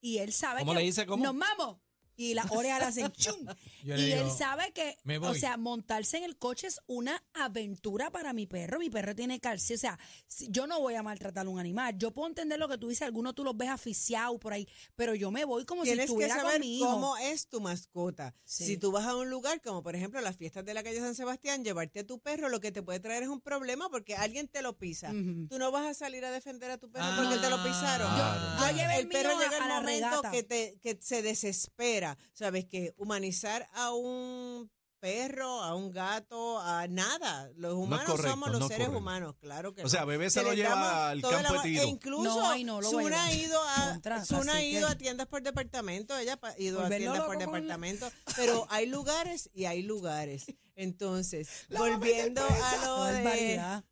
Y 0.00 0.18
él 0.18 0.32
sabe 0.32 0.60
¿Cómo 0.60 0.72
que. 0.72 0.78
le 0.78 0.84
dice? 0.84 1.06
¿Cómo? 1.06 1.24
Nos 1.24 1.34
mamo. 1.34 1.83
Y 2.16 2.34
las 2.34 2.50
orejas 2.50 2.78
le 2.80 2.86
hacen 2.86 3.12
chum. 3.12 3.46
Y 3.82 3.90
él 3.90 4.04
digo, 4.04 4.36
sabe 4.36 4.72
que, 4.72 4.96
"Me 5.04 5.18
o 5.18 5.22
voy". 5.22 5.38
sea, 5.38 5.56
montarse 5.56 6.18
en 6.18 6.24
el 6.24 6.36
coche 6.38 6.66
es 6.68 6.80
una 6.86 7.22
aventura 7.34 8.10
para 8.10 8.32
mi 8.32 8.46
perro. 8.46 8.78
Mi 8.78 8.90
perro 8.90 9.14
tiene 9.14 9.40
calcio. 9.40 9.76
O 9.76 9.78
sea, 9.78 9.98
si- 10.26 10.48
yo 10.50 10.66
no 10.66 10.80
voy 10.80 10.94
a 10.94 11.02
maltratar 11.02 11.46
a 11.46 11.48
un 11.48 11.58
animal. 11.58 11.96
Yo 11.98 12.12
puedo 12.12 12.28
entender 12.28 12.58
lo 12.58 12.68
que 12.68 12.78
tú 12.78 12.88
dices. 12.88 13.02
Algunos 13.02 13.34
tú 13.34 13.42
los 13.44 13.56
ves 13.56 13.68
asfixiados 13.68 14.38
por 14.38 14.52
ahí. 14.52 14.68
Pero 14.96 15.14
yo 15.14 15.30
me 15.30 15.44
voy 15.44 15.64
como 15.64 15.82
si 15.82 15.88
Tienes 15.90 16.06
que 16.06 16.12
estuviera 16.12 16.36
saber 16.36 16.52
con 16.52 16.60
mi 16.60 16.78
hijo. 16.78 16.86
cómo 16.92 17.16
es 17.16 17.48
tu 17.48 17.60
mascota. 17.60 18.34
Sí. 18.44 18.64
Si 18.66 18.76
tú 18.76 18.92
vas 18.92 19.06
a 19.06 19.16
un 19.16 19.28
lugar 19.30 19.60
como 19.60 19.82
por 19.82 19.96
ejemplo 19.96 20.20
las 20.20 20.36
fiestas 20.36 20.64
de 20.64 20.74
la 20.74 20.82
calle 20.82 21.00
San 21.00 21.14
Sebastián, 21.14 21.64
llevarte 21.64 22.00
a 22.00 22.06
tu 22.06 22.20
perro 22.20 22.48
lo 22.48 22.60
que 22.60 22.70
te 22.72 22.82
puede 22.82 23.00
traer 23.00 23.24
es 23.24 23.28
un 23.28 23.40
problema 23.40 23.88
porque 23.90 24.14
alguien 24.16 24.48
te 24.48 24.62
lo 24.62 24.78
pisa. 24.78 25.10
Ujú. 25.10 25.48
Tú 25.48 25.58
no 25.58 25.70
vas 25.72 25.86
a 25.86 25.94
salir 25.94 26.24
a 26.24 26.30
defender 26.30 26.70
a 26.70 26.78
tu 26.78 26.90
perro 26.90 27.04
Ah, 27.06 27.16
porque 27.20 27.38
te 27.38 27.50
lo 27.50 27.62
pisaron. 27.64 28.14
claro. 28.14 28.58
Yo- 28.60 28.70
yo 28.70 28.76
llevé 28.76 28.94
el 28.96 29.00
el 29.02 29.08
perro 29.08 29.36
mío 29.36 29.38
llega 29.40 29.62
a- 29.62 29.66
el 29.66 29.72
a 29.72 29.80
momento 29.80 30.22
que 30.30 30.42
te 30.42 30.78
que 30.80 30.98
se 31.00 31.22
desespera, 31.22 32.03
sabes 32.32 32.64
que 32.66 32.92
humanizar 32.96 33.68
a 33.72 33.92
un 33.94 34.70
perro, 35.04 35.62
a 35.62 35.74
un 35.74 35.92
gato, 35.92 36.58
a 36.60 36.86
nada. 36.88 37.50
Los 37.56 37.74
humanos 37.74 38.06
correcto, 38.06 38.30
somos 38.30 38.50
los 38.52 38.60
no 38.60 38.68
seres 38.68 38.86
correcto. 38.86 38.98
humanos, 38.98 39.34
claro 39.38 39.74
que 39.74 39.82
O 39.84 39.88
sea, 39.90 40.06
bebé 40.06 40.30
se 40.30 40.42
lo 40.42 40.54
lleva 40.54 41.10
al 41.10 41.20
campo 41.20 41.42
la- 41.42 41.52
de 41.52 41.68
tiro. 41.68 41.82
E 41.82 41.86
incluso 41.86 42.24
No, 42.24 42.50
ay, 42.50 42.62
ha 42.62 43.32
ido 43.34 43.62
a 43.62 43.90
Contra, 43.90 44.22
ha 44.54 44.62
ido 44.62 44.86
que- 44.86 44.92
a 44.94 44.96
tiendas 44.96 45.26
por 45.26 45.42
departamento, 45.42 46.16
ella 46.16 46.38
ha 46.40 46.54
ido 46.58 46.82
a 46.82 46.88
tiendas 46.88 47.20
por 47.24 47.36
departamento, 47.36 48.10
pero 48.34 48.66
hay 48.70 48.86
lugares 48.86 49.50
y 49.52 49.66
hay 49.66 49.82
lugares. 49.82 50.46
Entonces, 50.76 51.48
volviendo 51.68 52.42
a 52.42 52.76
lo 52.86 53.04
de 53.04 53.22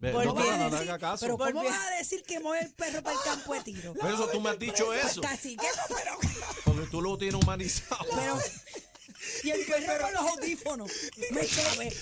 volviendo- 0.01 0.35
no, 0.35 0.35
no, 0.35 0.35
no, 0.35 0.41
a 0.41 0.57
le 0.57 0.65
decir- 0.65 0.79
haga 0.91 0.99
caso. 0.99 1.27
Pero 1.27 1.37
¿cómo 1.37 1.63
vas 1.63 1.79
a 1.79 1.91
decir 1.99 2.23
que 2.23 2.41
mueve 2.41 2.65
el 2.65 2.73
perro 2.75 3.03
para 3.03 3.17
el 3.17 3.23
campo 3.23 3.53
de 3.53 3.61
tiro? 3.61 3.93
Pero 4.01 4.15
eso 4.15 4.29
tú 4.29 4.41
me 4.41 4.49
has 4.49 4.59
dicho 4.59 4.95
eso. 4.95 5.21
Casi 5.21 5.57
que 5.57 5.67
no, 5.67 5.95
pero, 5.95 6.17
Porque 6.65 6.87
tú 6.91 7.03
lo 7.03 7.19
tienes 7.19 7.35
humanizado. 7.41 8.03
pero 8.17 8.39
y 9.43 9.51
el 9.51 9.65
perro 9.67 10.05
con 10.05 10.13
los 10.15 10.33
audífonos. 10.33 10.91
Me 11.31 11.47
chavé. 11.47 11.93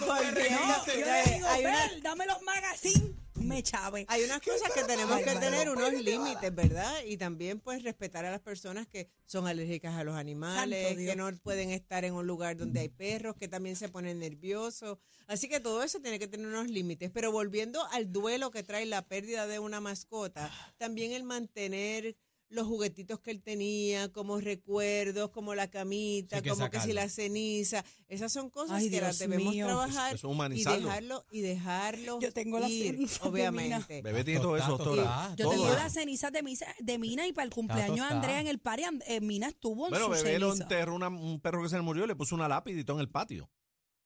No, 0.00 0.86
yo 0.86 0.94
le 0.94 1.34
digo, 1.34 1.48
"Vel, 1.62 2.02
dame 2.02 2.26
los 2.26 2.42
magazines. 2.42 3.10
Me 3.34 3.62
chavé. 3.62 4.04
Hay 4.08 4.24
unas 4.24 4.40
cosas 4.40 4.70
que 4.72 4.82
tenemos 4.82 5.16
Ay, 5.16 5.24
que 5.24 5.36
tener 5.36 5.70
unos 5.70 5.92
límites, 5.92 6.54
¿verdad? 6.54 7.04
Y 7.06 7.16
también 7.16 7.60
pues 7.60 7.82
respetar 7.82 8.24
a 8.24 8.30
las 8.30 8.40
personas 8.40 8.86
que 8.86 9.08
son 9.26 9.46
alérgicas 9.46 9.94
a 9.94 10.04
los 10.04 10.16
animales, 10.16 10.96
que 10.96 11.16
no 11.16 11.30
pueden 11.36 11.70
estar 11.70 12.04
en 12.04 12.14
un 12.14 12.26
lugar 12.26 12.56
donde 12.56 12.80
hay 12.80 12.88
perros, 12.88 13.36
que 13.36 13.48
también 13.48 13.76
se 13.76 13.88
ponen 13.88 14.18
nerviosos. 14.18 14.98
Así 15.28 15.48
que 15.48 15.60
todo 15.60 15.82
eso 15.82 16.00
tiene 16.00 16.18
que 16.18 16.26
tener 16.26 16.46
unos 16.46 16.68
límites. 16.68 17.10
Pero 17.12 17.30
volviendo 17.30 17.84
al 17.92 18.10
duelo 18.12 18.50
que 18.50 18.62
trae 18.62 18.86
la 18.86 19.02
pérdida 19.02 19.46
de 19.46 19.58
una 19.60 19.80
mascota, 19.80 20.50
también 20.76 21.12
el 21.12 21.22
mantener 21.22 22.16
los 22.50 22.66
juguetitos 22.66 23.20
que 23.20 23.30
él 23.30 23.42
tenía, 23.42 24.10
como 24.10 24.40
recuerdos, 24.40 25.30
como 25.30 25.54
la 25.54 25.68
camita, 25.70 26.36
Sí, 26.36 26.38
hay 26.38 26.42
que 26.42 26.50
como 26.50 26.70
que 26.70 26.80
si 26.80 26.92
la 26.92 27.08
ceniza. 27.08 27.84
Esas 28.08 28.32
son 28.32 28.48
cosas 28.50 28.78
Ay, 28.78 28.90
que 28.90 29.00
las 29.00 29.18
debemos 29.18 29.52
mío. 29.52 29.66
trabajar 29.66 30.14
es 30.14 30.22
y 30.54 30.64
dejarlo 30.64 31.26
y 31.30 31.40
dejarlo 31.42 32.20
Yo 32.20 32.32
tengo 32.32 32.58
la 32.58 32.68
ir, 32.68 32.94
ceniza 32.94 33.22
de 33.24 33.28
obviamente. 33.28 34.02
Bebé 34.02 34.24
tiene 34.24 34.40
todo 34.40 34.56
eso, 34.56 34.78
doctora. 34.78 35.34
Yo 35.36 35.50
tengo 35.50 35.68
las 35.68 35.92
cenizas 35.92 36.32
de, 36.32 36.42
misa- 36.42 36.74
de 36.78 36.98
Mina 36.98 37.26
y 37.26 37.32
para 37.32 37.44
el 37.44 37.50
cumpleaños 37.52 38.08
de. 38.08 38.14
Andrea 38.14 38.40
en 38.40 38.46
el 38.46 38.58
party, 38.58 38.84
eh, 39.06 39.20
Mina 39.20 39.48
estuvo 39.48 39.86
en 39.86 39.90
Bueno, 39.90 40.06
su 40.06 40.10
bebé 40.12 40.38
lo 40.38 40.54
enterró 40.54 40.94
una- 40.94 41.08
un 41.08 41.40
perro 41.40 41.62
que 41.62 41.68
se 41.68 41.76
le 41.76 41.82
murió 41.82 42.04
y 42.04 42.08
le 42.08 42.16
puso 42.16 42.34
una 42.34 42.48
lápida 42.48 42.80
y 42.80 42.84
todo 42.84 42.96
en 42.96 43.00
el 43.02 43.10
patio. 43.10 43.50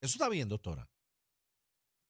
Eso 0.01 0.15
está 0.15 0.27
bien, 0.27 0.49
doctora. 0.49 0.89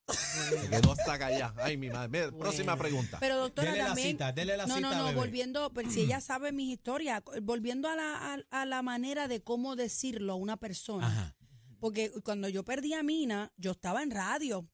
Se 0.07 0.69
quedó 0.69 0.91
hasta 0.91 1.13
acá 1.13 1.31
ya. 1.31 1.53
Ay, 1.57 1.77
mi 1.77 1.89
madre. 1.89 2.09
Mira, 2.09 2.37
Próxima 2.37 2.75
pregunta. 2.77 3.17
Pero 3.19 3.37
doctora 3.37 3.71
Dele 3.71 3.83
la 3.83 3.87
también... 3.87 4.07
cita, 4.09 4.31
dele 4.31 4.57
la 4.57 4.65
no, 4.65 4.75
cita, 4.75 4.89
no, 4.89 4.97
no, 4.97 5.03
bebé. 5.05 5.15
volviendo, 5.17 5.71
pero 5.73 5.89
si 5.89 6.01
ella 6.01 6.19
sabe 6.19 6.51
mis 6.51 6.73
historias, 6.73 7.21
volviendo 7.41 7.87
a 7.87 7.95
la, 7.95 8.33
a, 8.33 8.61
a 8.61 8.65
la 8.65 8.81
manera 8.81 9.27
de 9.27 9.41
cómo 9.41 9.75
decirlo 9.75 10.33
a 10.33 10.35
una 10.35 10.57
persona. 10.57 11.07
Ajá. 11.07 11.35
Porque 11.79 12.11
cuando 12.23 12.49
yo 12.49 12.63
perdí 12.63 12.93
a 12.93 13.03
Mina, 13.03 13.51
yo 13.57 13.71
estaba 13.71 14.03
en 14.03 14.11
radio. 14.11 14.67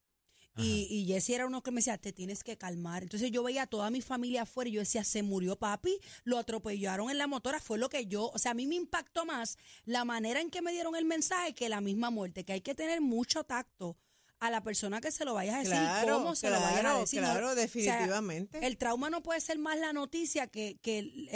Y, 0.56 0.86
y 0.90 1.06
Jessy 1.06 1.34
era 1.34 1.46
uno 1.46 1.62
que 1.62 1.70
me 1.70 1.76
decía, 1.76 1.96
te 1.96 2.12
tienes 2.12 2.44
que 2.44 2.58
calmar. 2.58 3.02
Entonces 3.02 3.30
yo 3.30 3.42
veía 3.42 3.62
a 3.62 3.66
toda 3.66 3.88
mi 3.90 4.02
familia 4.02 4.42
afuera 4.42 4.68
y 4.68 4.72
yo 4.74 4.80
decía, 4.80 5.04
se 5.04 5.22
murió 5.22 5.56
papi, 5.56 5.98
lo 6.24 6.38
atropellaron 6.38 7.10
en 7.10 7.16
la 7.18 7.26
motora. 7.26 7.60
Fue 7.60 7.78
lo 7.78 7.88
que 7.88 8.06
yo, 8.06 8.28
o 8.28 8.38
sea, 8.38 8.50
a 8.50 8.54
mí 8.54 8.66
me 8.66 8.74
impactó 8.74 9.24
más 9.24 9.56
la 9.86 10.04
manera 10.04 10.40
en 10.40 10.50
que 10.50 10.60
me 10.60 10.72
dieron 10.72 10.96
el 10.96 11.04
mensaje 11.06 11.54
que 11.54 11.68
la 11.70 11.80
misma 11.80 12.10
muerte, 12.10 12.44
que 12.44 12.52
hay 12.52 12.60
que 12.60 12.74
tener 12.74 13.00
mucho 13.00 13.42
tacto 13.44 13.96
a 14.40 14.50
la 14.50 14.62
persona 14.62 15.00
que 15.00 15.12
se 15.12 15.24
lo 15.24 15.34
vayas 15.34 15.54
a 15.54 15.58
decir, 15.58 15.72
Claro, 15.74 16.14
cómo 16.18 16.34
se 16.34 16.48
lo 16.50 16.56
vayas 16.60 16.78
a 16.78 16.80
claro, 16.80 17.00
decir. 17.00 17.20
¿no? 17.20 17.26
claro, 17.30 17.46
O 17.50 17.54
sea, 17.54 17.62
definitivamente. 17.62 18.66
el 18.66 18.78
trauma 18.78 19.10
no 19.10 19.22
puede 19.22 19.40
ser 19.40 19.58
más 19.58 19.78
la 19.78 19.92
noticia 19.92 20.46
que, 20.46 20.78
que 20.82 20.98
el- 21.00 21.28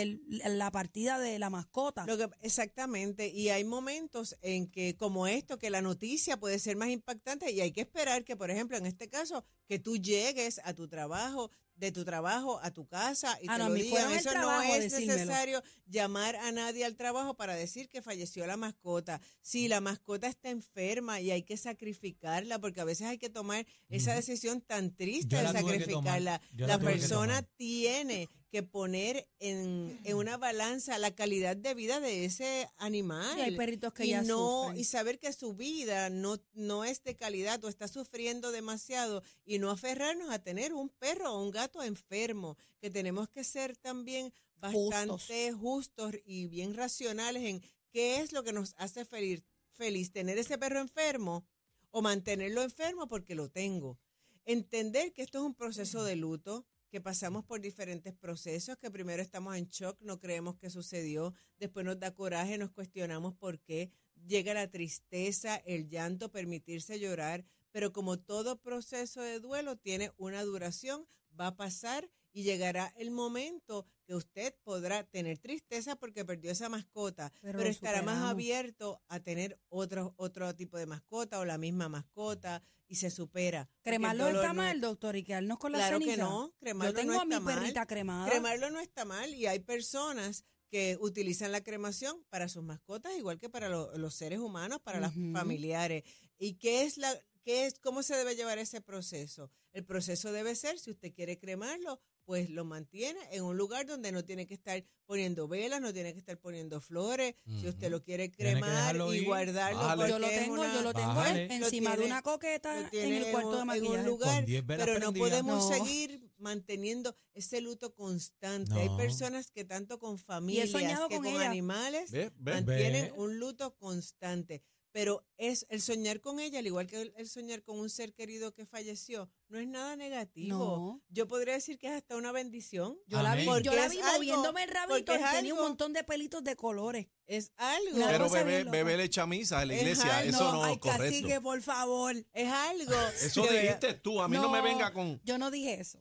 el- 0.42 0.58
la 0.58 0.70
partida 0.70 1.18
de 1.18 1.38
la 1.38 1.50
mascota. 1.50 2.06
Lo 2.06 2.16
que, 2.16 2.28
exactamente, 2.40 3.28
y 3.28 3.50
hay 3.50 3.64
momentos 3.64 4.36
en 4.42 4.70
que, 4.70 4.96
como 4.96 5.26
esto, 5.26 5.58
que 5.58 5.70
la 5.70 5.82
noticia 5.82 6.38
puede 6.38 6.58
ser 6.58 6.76
más 6.76 6.88
impactante 6.88 7.50
y 7.52 7.60
hay 7.60 7.72
que 7.72 7.82
esperar 7.82 8.24
que, 8.24 8.36
por 8.36 8.50
ejemplo, 8.50 8.76
en 8.76 8.86
este 8.86 9.08
caso, 9.08 9.44
que 9.68 9.78
tú 9.78 9.96
llegues 9.98 10.60
a 10.64 10.72
tu 10.72 10.88
trabajo, 10.88 11.50
de 11.84 11.92
tu 11.92 12.04
trabajo 12.04 12.58
a 12.62 12.70
tu 12.70 12.86
casa 12.86 13.38
y 13.40 13.46
Ah, 13.48 13.54
te 13.54 13.58
no, 13.60 13.64
a 13.66 13.68
lo 13.68 13.74
digan. 13.74 14.12
Eso 14.12 14.30
trabajo 14.30 14.66
no 14.68 14.74
es 14.74 14.92
necesario 14.92 15.62
llamar 15.86 16.36
a 16.36 16.50
nadie 16.52 16.84
al 16.84 16.96
trabajo 16.96 17.34
para 17.34 17.54
decir 17.54 17.88
que 17.88 18.02
falleció 18.02 18.46
la 18.46 18.56
mascota. 18.56 19.20
Si 19.40 19.68
la 19.68 19.80
mascota 19.80 20.26
está 20.28 20.50
enferma 20.50 21.20
y 21.20 21.30
hay 21.30 21.42
que 21.42 21.56
sacrificarla, 21.56 22.58
porque 22.58 22.80
a 22.80 22.84
veces 22.84 23.06
hay 23.06 23.18
que 23.18 23.30
tomar 23.30 23.66
esa 23.88 24.14
decisión 24.14 24.60
tan 24.60 24.94
triste 24.94 25.36
Yo 25.36 25.38
de 25.42 25.52
sacrificarla. 25.52 26.40
la 26.56 26.66
La 26.66 26.78
tuve 26.78 26.92
que 26.92 26.98
persona 26.98 27.42
tiene 27.56 28.28
que 28.54 28.62
poner 28.62 29.28
en, 29.40 30.00
en 30.04 30.16
una 30.16 30.36
balanza 30.36 30.96
la 30.98 31.12
calidad 31.12 31.56
de 31.56 31.74
vida 31.74 31.98
de 31.98 32.24
ese 32.24 32.70
animal. 32.76 33.36
Y 33.36 33.40
hay 33.40 33.56
perritos 33.56 33.92
que 33.92 34.06
y 34.06 34.10
ya 34.10 34.22
no 34.22 34.66
sufren. 34.66 34.80
y 34.80 34.84
saber 34.84 35.18
que 35.18 35.32
su 35.32 35.54
vida 35.54 36.08
no, 36.08 36.40
no 36.52 36.84
es 36.84 37.02
de 37.02 37.16
calidad 37.16 37.64
o 37.64 37.68
está 37.68 37.88
sufriendo 37.88 38.52
demasiado 38.52 39.24
y 39.44 39.58
no 39.58 39.72
aferrarnos 39.72 40.30
a 40.30 40.38
tener 40.38 40.72
un 40.72 40.88
perro 40.88 41.32
o 41.34 41.42
un 41.42 41.50
gato 41.50 41.82
enfermo, 41.82 42.56
que 42.78 42.90
tenemos 42.90 43.28
que 43.28 43.42
ser 43.42 43.76
también 43.76 44.32
bastante 44.54 45.50
justos, 45.50 46.12
y 46.24 46.46
bien 46.46 46.74
racionales 46.74 47.42
en 47.42 47.60
qué 47.90 48.20
es 48.20 48.30
lo 48.30 48.44
que 48.44 48.52
nos 48.52 48.74
hace 48.76 49.04
feliz, 49.04 49.42
feliz 49.72 50.12
tener 50.12 50.38
ese 50.38 50.58
perro 50.58 50.78
enfermo 50.78 51.44
o 51.90 52.02
mantenerlo 52.02 52.62
enfermo 52.62 53.08
porque 53.08 53.34
lo 53.34 53.50
tengo. 53.50 53.98
Entender 54.44 55.12
que 55.12 55.22
esto 55.22 55.38
es 55.38 55.44
un 55.44 55.56
proceso 55.56 56.04
de 56.04 56.14
luto, 56.14 56.64
que 56.94 57.00
pasamos 57.00 57.44
por 57.44 57.60
diferentes 57.60 58.14
procesos, 58.14 58.78
que 58.78 58.88
primero 58.88 59.20
estamos 59.20 59.56
en 59.56 59.66
shock, 59.66 60.00
no 60.00 60.20
creemos 60.20 60.54
que 60.54 60.70
sucedió, 60.70 61.34
después 61.58 61.84
nos 61.84 61.98
da 61.98 62.14
coraje, 62.14 62.56
nos 62.56 62.70
cuestionamos 62.70 63.34
por 63.34 63.58
qué, 63.58 63.90
llega 64.28 64.54
la 64.54 64.70
tristeza, 64.70 65.56
el 65.66 65.88
llanto, 65.88 66.30
permitirse 66.30 67.00
llorar, 67.00 67.44
pero 67.72 67.92
como 67.92 68.20
todo 68.20 68.60
proceso 68.60 69.22
de 69.22 69.40
duelo 69.40 69.74
tiene 69.76 70.12
una 70.18 70.44
duración, 70.44 71.08
va 71.36 71.48
a 71.48 71.56
pasar 71.56 72.08
y 72.34 72.42
llegará 72.42 72.92
el 72.96 73.10
momento 73.10 73.86
que 74.06 74.14
usted 74.14 74.54
podrá 74.64 75.04
tener 75.04 75.38
tristeza 75.38 75.96
porque 75.96 76.24
perdió 76.26 76.50
esa 76.50 76.68
mascota, 76.68 77.32
Pero 77.40 77.62
estará 77.62 78.02
más 78.02 78.22
abierto 78.30 79.00
a 79.08 79.20
tener 79.20 79.58
otro, 79.70 80.12
otro 80.18 80.54
tipo 80.54 80.76
de 80.76 80.84
mascota 80.86 81.38
o 81.38 81.44
la 81.46 81.56
misma 81.56 81.88
mascota 81.88 82.60
y 82.88 82.96
se 82.96 83.08
supera. 83.10 83.70
Cremarlo 83.82 84.26
está 84.28 84.48
no- 84.48 84.54
mal, 84.54 84.80
doctor, 84.80 85.16
y 85.16 85.22
quedarnos 85.22 85.58
con 85.58 85.72
la 85.72 85.78
Claro 85.78 85.98
que 86.00 86.04
ceniza. 86.06 86.24
no, 86.24 86.52
cremarlo 86.58 86.92
Yo 86.92 86.98
tengo 87.00 87.14
no 87.14 87.20
a 87.20 87.24
mi 87.24 87.34
está 87.34 87.40
mal. 87.44 87.58
perrita 87.60 87.86
cremada. 87.86 88.28
Cremarlo 88.30 88.70
no 88.70 88.80
está 88.80 89.04
mal 89.06 89.32
y 89.34 89.46
hay 89.46 89.60
personas 89.60 90.44
que 90.70 90.98
utilizan 91.00 91.52
la 91.52 91.62
cremación 91.62 92.24
para 92.30 92.48
sus 92.48 92.64
mascotas 92.64 93.16
igual 93.16 93.38
que 93.38 93.48
para 93.48 93.68
lo- 93.68 93.96
los 93.96 94.12
seres 94.14 94.40
humanos, 94.40 94.80
para 94.82 94.98
Ujú. 94.98 95.06
las 95.06 95.32
familiares. 95.40 96.02
¿Y 96.36 96.54
qué 96.54 96.82
es 96.82 96.96
la 96.98 97.16
qué 97.44 97.66
es 97.66 97.78
cómo 97.78 98.02
se 98.02 98.16
debe 98.16 98.34
llevar 98.36 98.58
ese 98.58 98.80
proceso? 98.80 99.50
El 99.72 99.84
proceso 99.84 100.32
debe 100.32 100.54
ser 100.56 100.78
si 100.78 100.90
usted 100.90 101.12
quiere 101.14 101.38
cremarlo, 101.38 102.00
pues 102.24 102.50
lo 102.50 102.64
mantiene 102.64 103.18
en 103.32 103.44
un 103.44 103.56
lugar 103.56 103.86
donde 103.86 104.10
no 104.12 104.24
tiene 104.24 104.46
que 104.46 104.54
estar 104.54 104.82
poniendo 105.06 105.46
velas, 105.46 105.80
no 105.80 105.92
tiene 105.92 106.12
que 106.14 106.18
estar 106.18 106.38
poniendo 106.38 106.80
flores. 106.80 107.34
Si 107.60 107.68
usted 107.68 107.90
lo 107.90 108.02
quiere 108.02 108.30
cremar 108.30 108.96
y 108.96 109.16
ir. 109.18 109.24
guardarlo, 109.26 109.78
Bájale. 109.80 110.08
yo 110.08 110.18
lo 110.18 110.28
tengo, 110.28 110.54
una- 110.54 110.74
yo 110.74 110.80
lo 110.82 110.92
tengo 110.94 111.08
Bájale. 111.14 111.42
en- 111.52 111.60
Lo 111.60 111.66
encima 111.66 111.96
de 111.96 112.04
una 112.06 112.22
coqueta 112.22 112.88
en 112.90 113.12
el 113.12 113.30
cuarto 113.30 113.52
de 113.56 113.60
en 113.60 113.66
maquillaje. 113.66 113.98
un 114.00 114.06
lugar, 114.06 114.36
Con 114.36 114.46
10 114.46 114.66
velas 114.66 114.86
pero 114.86 114.98
no 115.00 115.12
podemos 115.12 115.70
No. 115.70 115.76
seguir 115.76 116.30
manteniendo 116.38 117.16
ese 117.34 117.60
luto 117.60 117.94
constante. 117.94 118.72
Hay 118.74 118.88
personas 118.96 119.50
que 119.50 119.64
tanto 119.64 119.98
con 119.98 120.18
familias 120.18 120.70
que 120.70 121.16
con 121.16 121.26
animales 121.26 122.10
Ve, 122.10 122.30
ve. 122.36 122.52
mantienen 122.52 123.04
Ve. 123.06 123.12
un 123.16 123.38
luto 123.38 123.76
constante. 123.76 124.62
Pero 124.94 125.26
es 125.38 125.66
el 125.70 125.82
soñar 125.82 126.20
con 126.20 126.38
ella, 126.38 126.60
al 126.60 126.66
igual 126.68 126.86
que 126.86 127.02
el, 127.02 127.12
el 127.16 127.28
soñar 127.28 127.64
con 127.64 127.80
un 127.80 127.90
ser 127.90 128.14
querido 128.14 128.54
que 128.54 128.64
falleció, 128.64 129.28
no 129.48 129.58
es 129.58 129.66
nada 129.66 129.96
negativo. 129.96 130.56
No. 130.56 131.02
Yo 131.08 131.26
podría 131.26 131.54
decir 131.54 131.80
que 131.80 131.88
es 131.88 131.94
hasta 131.94 132.14
una 132.14 132.30
bendición. 132.30 132.96
Yo 133.08 133.20
la 133.20 133.34
vi, 133.34 133.44
yo 133.44 133.74
la 133.74 133.88
vi 133.88 133.98
algo- 133.98 134.12
moviéndome 134.14 134.62
el 134.62 134.70
rabito 134.70 134.98
y 134.98 135.02
tenía 135.04 135.52
un 135.52 135.58
algo- 135.58 135.62
montón 135.62 135.92
de 135.94 136.04
pelitos 136.04 136.44
de 136.44 136.54
colores. 136.54 137.08
Es 137.26 137.50
algo. 137.56 137.98
Pero 138.06 138.30
bebé, 138.30 138.62
bebé 138.62 138.96
le 138.96 139.02
echa 139.02 139.26
misa 139.26 139.62
en 139.62 139.68
la 139.68 139.74
Es 139.74 139.80
iglesia. 139.82 140.22
Eso 140.22 140.52
no, 140.52 140.62
ay, 140.62 140.74
es 140.74 140.78
correcto. 140.78 141.02
cacique, 141.04 141.40
por 141.40 141.60
favor. 141.60 142.14
Es 142.32 142.48
algo. 142.52 142.92
Eso 143.20 143.42
que- 143.48 143.60
dijiste 143.62 143.94
tú. 143.94 144.22
A 144.22 144.28
mí 144.28 144.36
no, 144.36 144.48
me 144.48 144.60
venga 144.60 144.92
con. 144.92 145.20
Yo 145.24 145.38
no 145.38 145.50
dije 145.50 145.74
eso. 145.80 145.98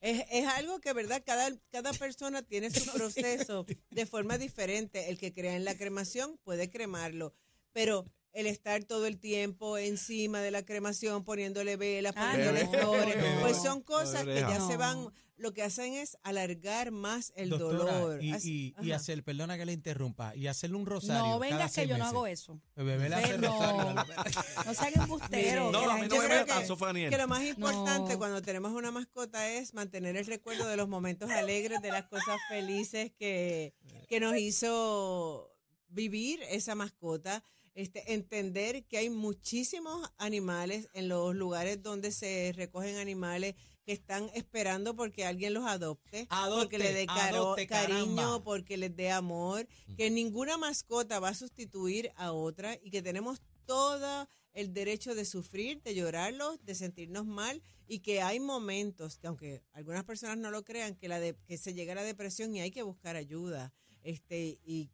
Es, 0.00 0.24
es 0.32 0.48
algo 0.48 0.80
que, 0.80 0.92
¿verdad? 0.92 1.22
Cada, 1.24 1.48
cada 1.70 1.92
persona 2.10 2.42
tiene 2.42 2.72
su 2.72 2.90
proceso 2.90 3.66
de 3.90 4.04
forma 4.04 4.36
diferente. 4.36 5.10
El 5.10 5.16
que 5.18 5.32
crea 5.32 5.54
en 5.54 5.64
la 5.64 5.76
cremación 5.76 6.38
puede 6.42 6.68
cremarlo, 6.70 7.36
pero 7.72 8.04
el 8.32 8.46
estar 8.46 8.82
todo 8.84 9.06
el 9.06 9.18
tiempo 9.18 9.76
encima 9.78 10.40
de 10.40 10.50
la 10.50 10.64
cremación, 10.64 11.24
poniéndole 11.24 11.76
velas, 11.76 12.14
Ah, 12.16 12.30
poniéndole 12.32 12.64
no, 12.64 12.70
flores, 12.70 13.16
no. 13.16 13.40
pues 13.40 13.56
son 13.62 13.82
cosas 13.82 14.24
que 14.24 14.34
ya 14.40 14.58
No. 14.58 14.68
se 14.68 14.76
van, 14.76 15.12
lo 15.36 15.52
que 15.52 15.62
hacen 15.62 15.92
es 15.94 16.16
alargar 16.22 16.92
más 16.92 17.32
el 17.36 17.50
Doctora, 17.50 17.98
dolor. 17.98 18.22
Y, 18.22 18.74
y, 18.80 18.92
hacer, 18.92 19.22
perdona 19.24 19.58
que 19.58 19.66
le 19.66 19.72
interrumpa, 19.72 20.34
y 20.36 20.46
hacerle 20.46 20.76
un 20.76 20.86
rosario. 20.86 21.18
No 21.18 21.38
cada 21.38 21.50
vengas 21.50 21.70
que 21.72 21.74
seis 21.74 21.88
yo 21.88 21.98
no 21.98 22.06
hago 22.06 22.26
eso. 22.26 22.60
Bebé 22.76 23.08
le 23.08 23.16
hace 23.16 23.38
No. 23.38 23.50
rosario. 23.50 24.04
No 24.66 24.74
se 24.74 24.84
hagan 24.86 25.02
embustero. 25.02 25.66
Mire, 25.66 25.72
No, 25.72 25.78
que 25.80 25.90
a 25.90 25.94
mí 25.96 26.00
no 26.00 26.00
me 26.00 26.06
creo 26.08 26.20
venga 26.46 26.60
que-. 26.94 27.10
Que 27.10 27.18
lo 27.18 27.28
más 27.28 27.42
importante 27.42 28.12
No. 28.12 28.18
cuando 28.18 28.40
tenemos 28.40 28.72
una 28.72 28.90
mascota 28.92 29.48
es 29.50 29.74
mantener 29.74 30.16
el 30.16 30.26
recuerdo 30.26 30.66
de 30.68 30.76
los 30.76 30.88
momentos 30.88 31.28
alegres, 31.30 31.82
de 31.82 31.90
las 31.90 32.04
cosas 32.04 32.38
felices 32.48 33.10
que, 33.18 33.74
que 34.08 34.20
nos 34.20 34.36
hizo 34.38 35.50
vivir 35.88 36.40
esa 36.48 36.74
mascota. 36.74 37.42
Este, 37.74 38.12
entender 38.12 38.84
que 38.84 38.98
hay 38.98 39.08
muchísimos 39.10 40.10
animales 40.18 40.88
en 40.92 41.08
los 41.08 41.34
lugares 41.34 41.82
donde 41.82 42.12
se 42.12 42.52
recogen 42.54 42.96
animales 42.96 43.54
que 43.84 43.92
están 43.92 44.30
esperando 44.34 44.94
porque 44.94 45.24
alguien 45.24 45.54
los 45.54 45.64
adopte, 45.64 46.26
Adopte, 46.30 46.60
porque 46.64 46.78
le 46.78 46.92
dé 46.92 47.06
adopte, 47.08 47.66
cariño, 47.66 48.44
porque 48.44 48.76
les 48.76 48.94
dé 48.94 49.10
amor, 49.10 49.66
que 49.96 50.10
ninguna 50.10 50.56
mascota 50.58 51.18
va 51.18 51.30
a 51.30 51.34
sustituir 51.34 52.10
a 52.16 52.32
otra 52.32 52.78
y 52.82 52.90
que 52.90 53.02
tenemos 53.02 53.40
todo 53.64 54.28
el 54.52 54.72
derecho 54.74 55.14
de 55.14 55.24
sufrir, 55.24 55.80
de 55.82 55.94
llorarlos, 55.94 56.62
de 56.64 56.74
sentirnos 56.74 57.24
mal 57.26 57.62
y 57.88 58.00
que 58.00 58.20
hay 58.20 58.38
momentos 58.38 59.16
que 59.18 59.26
aunque 59.26 59.64
algunas 59.72 60.04
personas 60.04 60.36
no 60.36 60.50
lo 60.50 60.62
crean 60.62 60.94
que 60.94 61.08
la 61.08 61.18
de- 61.20 61.36
que 61.46 61.56
se 61.56 61.72
llega 61.74 61.92
a 61.92 61.96
la 61.96 62.04
depresión 62.04 62.54
y 62.54 62.60
hay 62.60 62.70
que 62.70 62.82
buscar 62.82 63.16
ayuda. 63.16 63.72
Este 64.02 64.60
y 64.64 64.90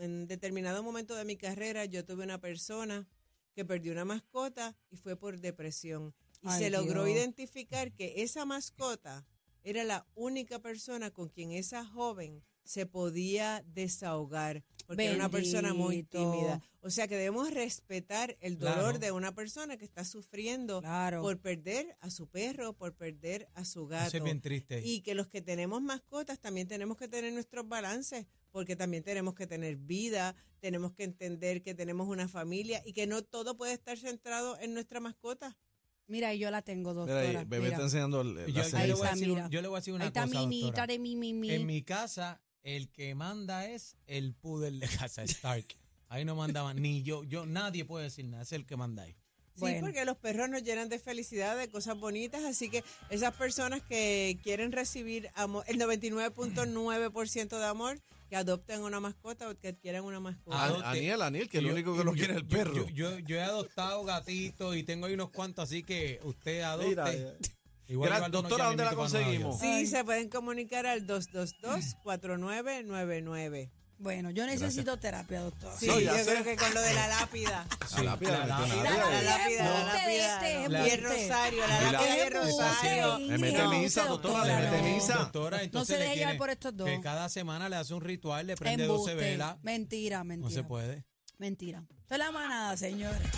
en 0.00 0.26
determinado 0.26 0.82
momento 0.82 1.14
de 1.14 1.24
mi 1.24 1.36
carrera 1.36 1.84
yo 1.84 2.04
tuve 2.04 2.24
una 2.24 2.40
persona 2.40 3.06
que 3.54 3.64
perdió 3.64 3.92
una 3.92 4.04
mascota 4.04 4.76
y 4.90 4.96
fue 4.96 5.16
por 5.16 5.40
depresión 5.40 6.14
y 6.42 6.48
Ay, 6.48 6.58
se 6.64 6.70
logró 6.70 7.04
Dios. 7.04 7.16
identificar 7.16 7.92
que 7.92 8.22
esa 8.22 8.44
mascota 8.44 9.26
era 9.64 9.82
la 9.84 10.06
única 10.14 10.60
persona 10.60 11.10
con 11.10 11.28
quien 11.28 11.52
esa 11.52 11.84
joven 11.84 12.44
se 12.64 12.84
podía 12.86 13.64
desahogar. 13.66 14.62
porque 14.86 15.04
era 15.06 15.16
una 15.16 15.28
persona 15.28 15.74
muy 15.74 16.04
tímida. 16.04 16.60
O 16.80 16.90
sea 16.90 17.08
que 17.08 17.16
debemos 17.16 17.50
respetar 17.52 18.36
el 18.40 18.56
dolor 18.58 18.76
Claro. 18.76 18.98
de 19.00 19.10
una 19.10 19.34
persona 19.34 19.76
que 19.76 19.84
está 19.84 20.04
sufriendo 20.04 20.80
Claro. 20.80 21.22
por 21.22 21.40
perder 21.40 21.96
a 22.00 22.08
su 22.10 22.28
perro, 22.28 22.72
por 22.72 22.94
perder 22.94 23.48
a 23.54 23.64
su 23.64 23.88
gato. 23.88 24.06
Eso 24.08 24.18
es 24.18 24.22
bien 24.22 24.40
triste. 24.40 24.80
Y 24.86 25.00
que 25.00 25.16
los 25.16 25.26
que 25.26 25.42
tenemos 25.42 25.82
mascotas 25.82 26.38
también 26.38 26.68
tenemos 26.68 26.96
que 26.96 27.08
tener 27.08 27.32
nuestros 27.32 27.66
balances, 27.68 28.26
porque 28.56 28.74
también 28.74 29.02
tenemos 29.02 29.34
que 29.34 29.46
tener 29.46 29.76
vida, 29.76 30.34
tenemos 30.60 30.90
que 30.94 31.04
entender 31.04 31.60
que 31.62 31.74
tenemos 31.74 32.08
una 32.08 32.26
familia 32.26 32.80
y 32.86 32.94
que 32.94 33.06
no 33.06 33.20
todo 33.22 33.54
puede 33.54 33.74
estar 33.74 33.98
centrado 33.98 34.58
en 34.60 34.72
nuestra 34.72 34.98
mascota. 34.98 35.58
Mira, 36.06 36.32
y 36.32 36.38
yo 36.38 36.50
la 36.50 36.62
tengo, 36.62 36.92
Mira 36.94 37.00
doctora. 37.04 37.40
ahí, 37.40 37.44
bebé 37.46 37.64
mira. 37.64 37.72
está 37.72 37.82
enseñando 37.82 38.22
yo, 38.24 38.32
la 38.32 38.46
yo 38.46 38.62
Ahí 38.78 38.86
le 38.86 38.94
voy 38.94 39.02
a 39.02 39.10
está, 39.10 39.14
decir, 39.14 39.28
mira. 39.28 39.48
yo 39.50 39.60
le 39.60 39.68
voy 39.68 39.76
a 39.76 39.80
decir 39.80 39.92
una 39.92 40.04
Ahí 40.04 40.08
está 40.08 40.22
cosa, 40.26 40.40
minita 40.46 40.66
doctora. 40.68 40.86
de 40.86 40.98
mi, 40.98 41.16
mi, 41.16 41.34
mi. 41.34 41.50
En 41.50 41.66
mi 41.66 41.82
casa, 41.82 42.40
el 42.62 42.88
que 42.88 43.14
manda 43.14 43.66
es 43.68 43.94
el 44.06 44.32
poodle 44.34 44.78
de 44.78 44.88
casa 44.88 45.22
Stark. 45.24 45.66
Ahí 46.08 46.24
no 46.24 46.34
mandaba 46.34 46.72
ni 46.72 47.02
yo, 47.02 47.24
yo, 47.24 47.44
nadie 47.44 47.84
puede 47.84 48.04
decir 48.04 48.24
nada, 48.24 48.42
es 48.44 48.52
el 48.52 48.64
que 48.64 48.76
manda 48.78 49.02
ahí. 49.02 49.12
Sí, 49.12 49.60
Bueno. 49.60 49.80
porque 49.82 50.06
los 50.06 50.16
perros 50.16 50.48
nos 50.48 50.62
llenan 50.62 50.88
de 50.88 50.98
felicidad, 50.98 51.58
de 51.58 51.68
cosas 51.68 51.98
bonitas, 52.00 52.42
así 52.44 52.70
que 52.70 52.82
esas 53.10 53.34
personas 53.34 53.82
que 53.82 54.38
quieren 54.42 54.72
recibir 54.72 55.28
amor, 55.34 55.62
el 55.68 55.78
99.9% 55.78 57.58
de 57.58 57.64
amor, 57.66 58.00
que 58.28 58.36
adopten 58.36 58.82
una 58.82 59.00
mascota 59.00 59.48
o 59.48 59.54
que 59.58 59.68
adquieran 59.68 60.04
una 60.04 60.20
mascota. 60.20 60.56
A- 60.56 60.68
Adopte- 60.68 60.84
Aniel, 60.84 61.22
Aniel, 61.22 61.48
que 61.48 61.58
el 61.58 61.66
Yo- 61.66 61.72
único 61.72 61.92
que 61.92 61.98
yo- 61.98 62.04
lo 62.04 62.12
quiere 62.12 62.32
es 62.32 62.38
el 62.38 62.46
perro. 62.46 62.74
Yo, 62.74 62.88
yo- 62.88 63.18
yo 63.20 63.36
he 63.36 63.42
adoptado 63.42 64.04
gatitos 64.04 64.76
y 64.76 64.82
tengo 64.82 65.06
ahí 65.06 65.14
unos 65.14 65.30
cuantos, 65.30 65.64
así 65.64 65.82
que 65.82 66.20
usted 66.24 66.62
adopte. 66.62 66.88
Mira, 66.88 67.12
eh. 67.12 67.36
Igual, 67.88 68.12
igual 68.16 68.30
doctora, 68.32 68.64
¿dónde 68.66 68.84
la 68.84 68.94
conseguimos? 68.96 69.60
Sí, 69.60 69.86
se 69.86 70.02
pueden 70.04 70.28
comunicar 70.28 70.86
al 70.86 71.06
222-4999. 71.06 73.70
Bueno, 73.98 74.30
yo 74.30 74.44
necesito 74.46 74.98
terapia, 74.98 75.40
doctora. 75.40 75.74
Sí, 75.78 75.86
No, 75.86 75.94
yo 75.98 76.00
ya 76.14 76.18
sé. 76.22 76.30
creo 76.30 76.44
que 76.44 76.56
con 76.56 76.74
lo 76.74 76.80
de 76.82 76.92
la 76.94 77.08
lápida. 77.08 77.66
Sí, 77.88 77.96
la 77.98 78.02
lápida, 78.02 78.30
la 78.30 78.38
la 78.46 78.58
lápida. 78.58 78.76
lápida. 78.76 78.84
La 78.84 78.96
lápida 78.96 79.22
lápida, 79.22 79.64
la 79.64 79.78
de 79.78 79.84
lápida. 79.86 80.34
este, 80.34 80.68
no. 80.68 80.86
Y 80.86 80.90
el 80.90 81.02
rosario, 81.02 81.66
la 81.66 81.78
Y 81.78 81.84
la- 81.84 81.92
lápida 81.92 82.16
y 82.16 82.20
el 82.20 82.32
rosario. 82.32 83.18
Me 83.20 83.38
mete 83.38 83.58
no, 83.58 83.70
misa, 83.70 84.02
no, 84.04 84.08
doctora, 84.10 84.44
le 84.60 84.70
mete 84.70 84.82
no. 84.82 84.94
misa. 84.96 85.14
Doctora, 85.16 85.62
entonces 85.62 85.96
se 85.96 86.02
le 86.02 86.08
deje 86.10 86.18
llevar 86.20 86.36
por 86.36 86.50
estos 86.50 86.76
dos. 86.76 86.88
Que 86.88 87.00
cada 87.00 87.28
semana 87.30 87.68
le 87.70 87.76
hace 87.76 87.94
un 87.94 88.02
ritual, 88.02 88.46
le 88.46 88.56
prende 88.56 88.84
Embuste. 88.84 89.12
12 89.14 89.24
velas. 89.24 89.56
Mentira, 89.62 90.24
mentira. 90.24 90.48
No 90.48 90.54
se 90.54 90.62
puede. 90.62 91.04
Mentira. 91.38 91.82
Esto 92.02 92.14
es 92.14 92.18
la 92.18 92.30
manada, 92.32 92.76
señores. 92.76 93.28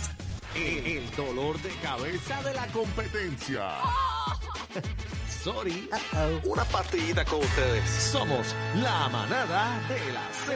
El, 0.55 0.85
el 0.85 1.11
dolor 1.15 1.61
de 1.61 1.69
cabeza 1.81 2.41
de 2.43 2.53
la 2.53 2.67
competencia. 2.67 3.69
Sorry. 5.49 5.89
Una 6.43 6.63
partidita 6.63 7.25
con 7.25 7.39
ustedes. 7.39 7.89
Somos 7.89 8.55
la 8.83 9.09
manada 9.09 9.81
de 9.87 10.13
la 10.13 10.21
Z. 10.45 10.53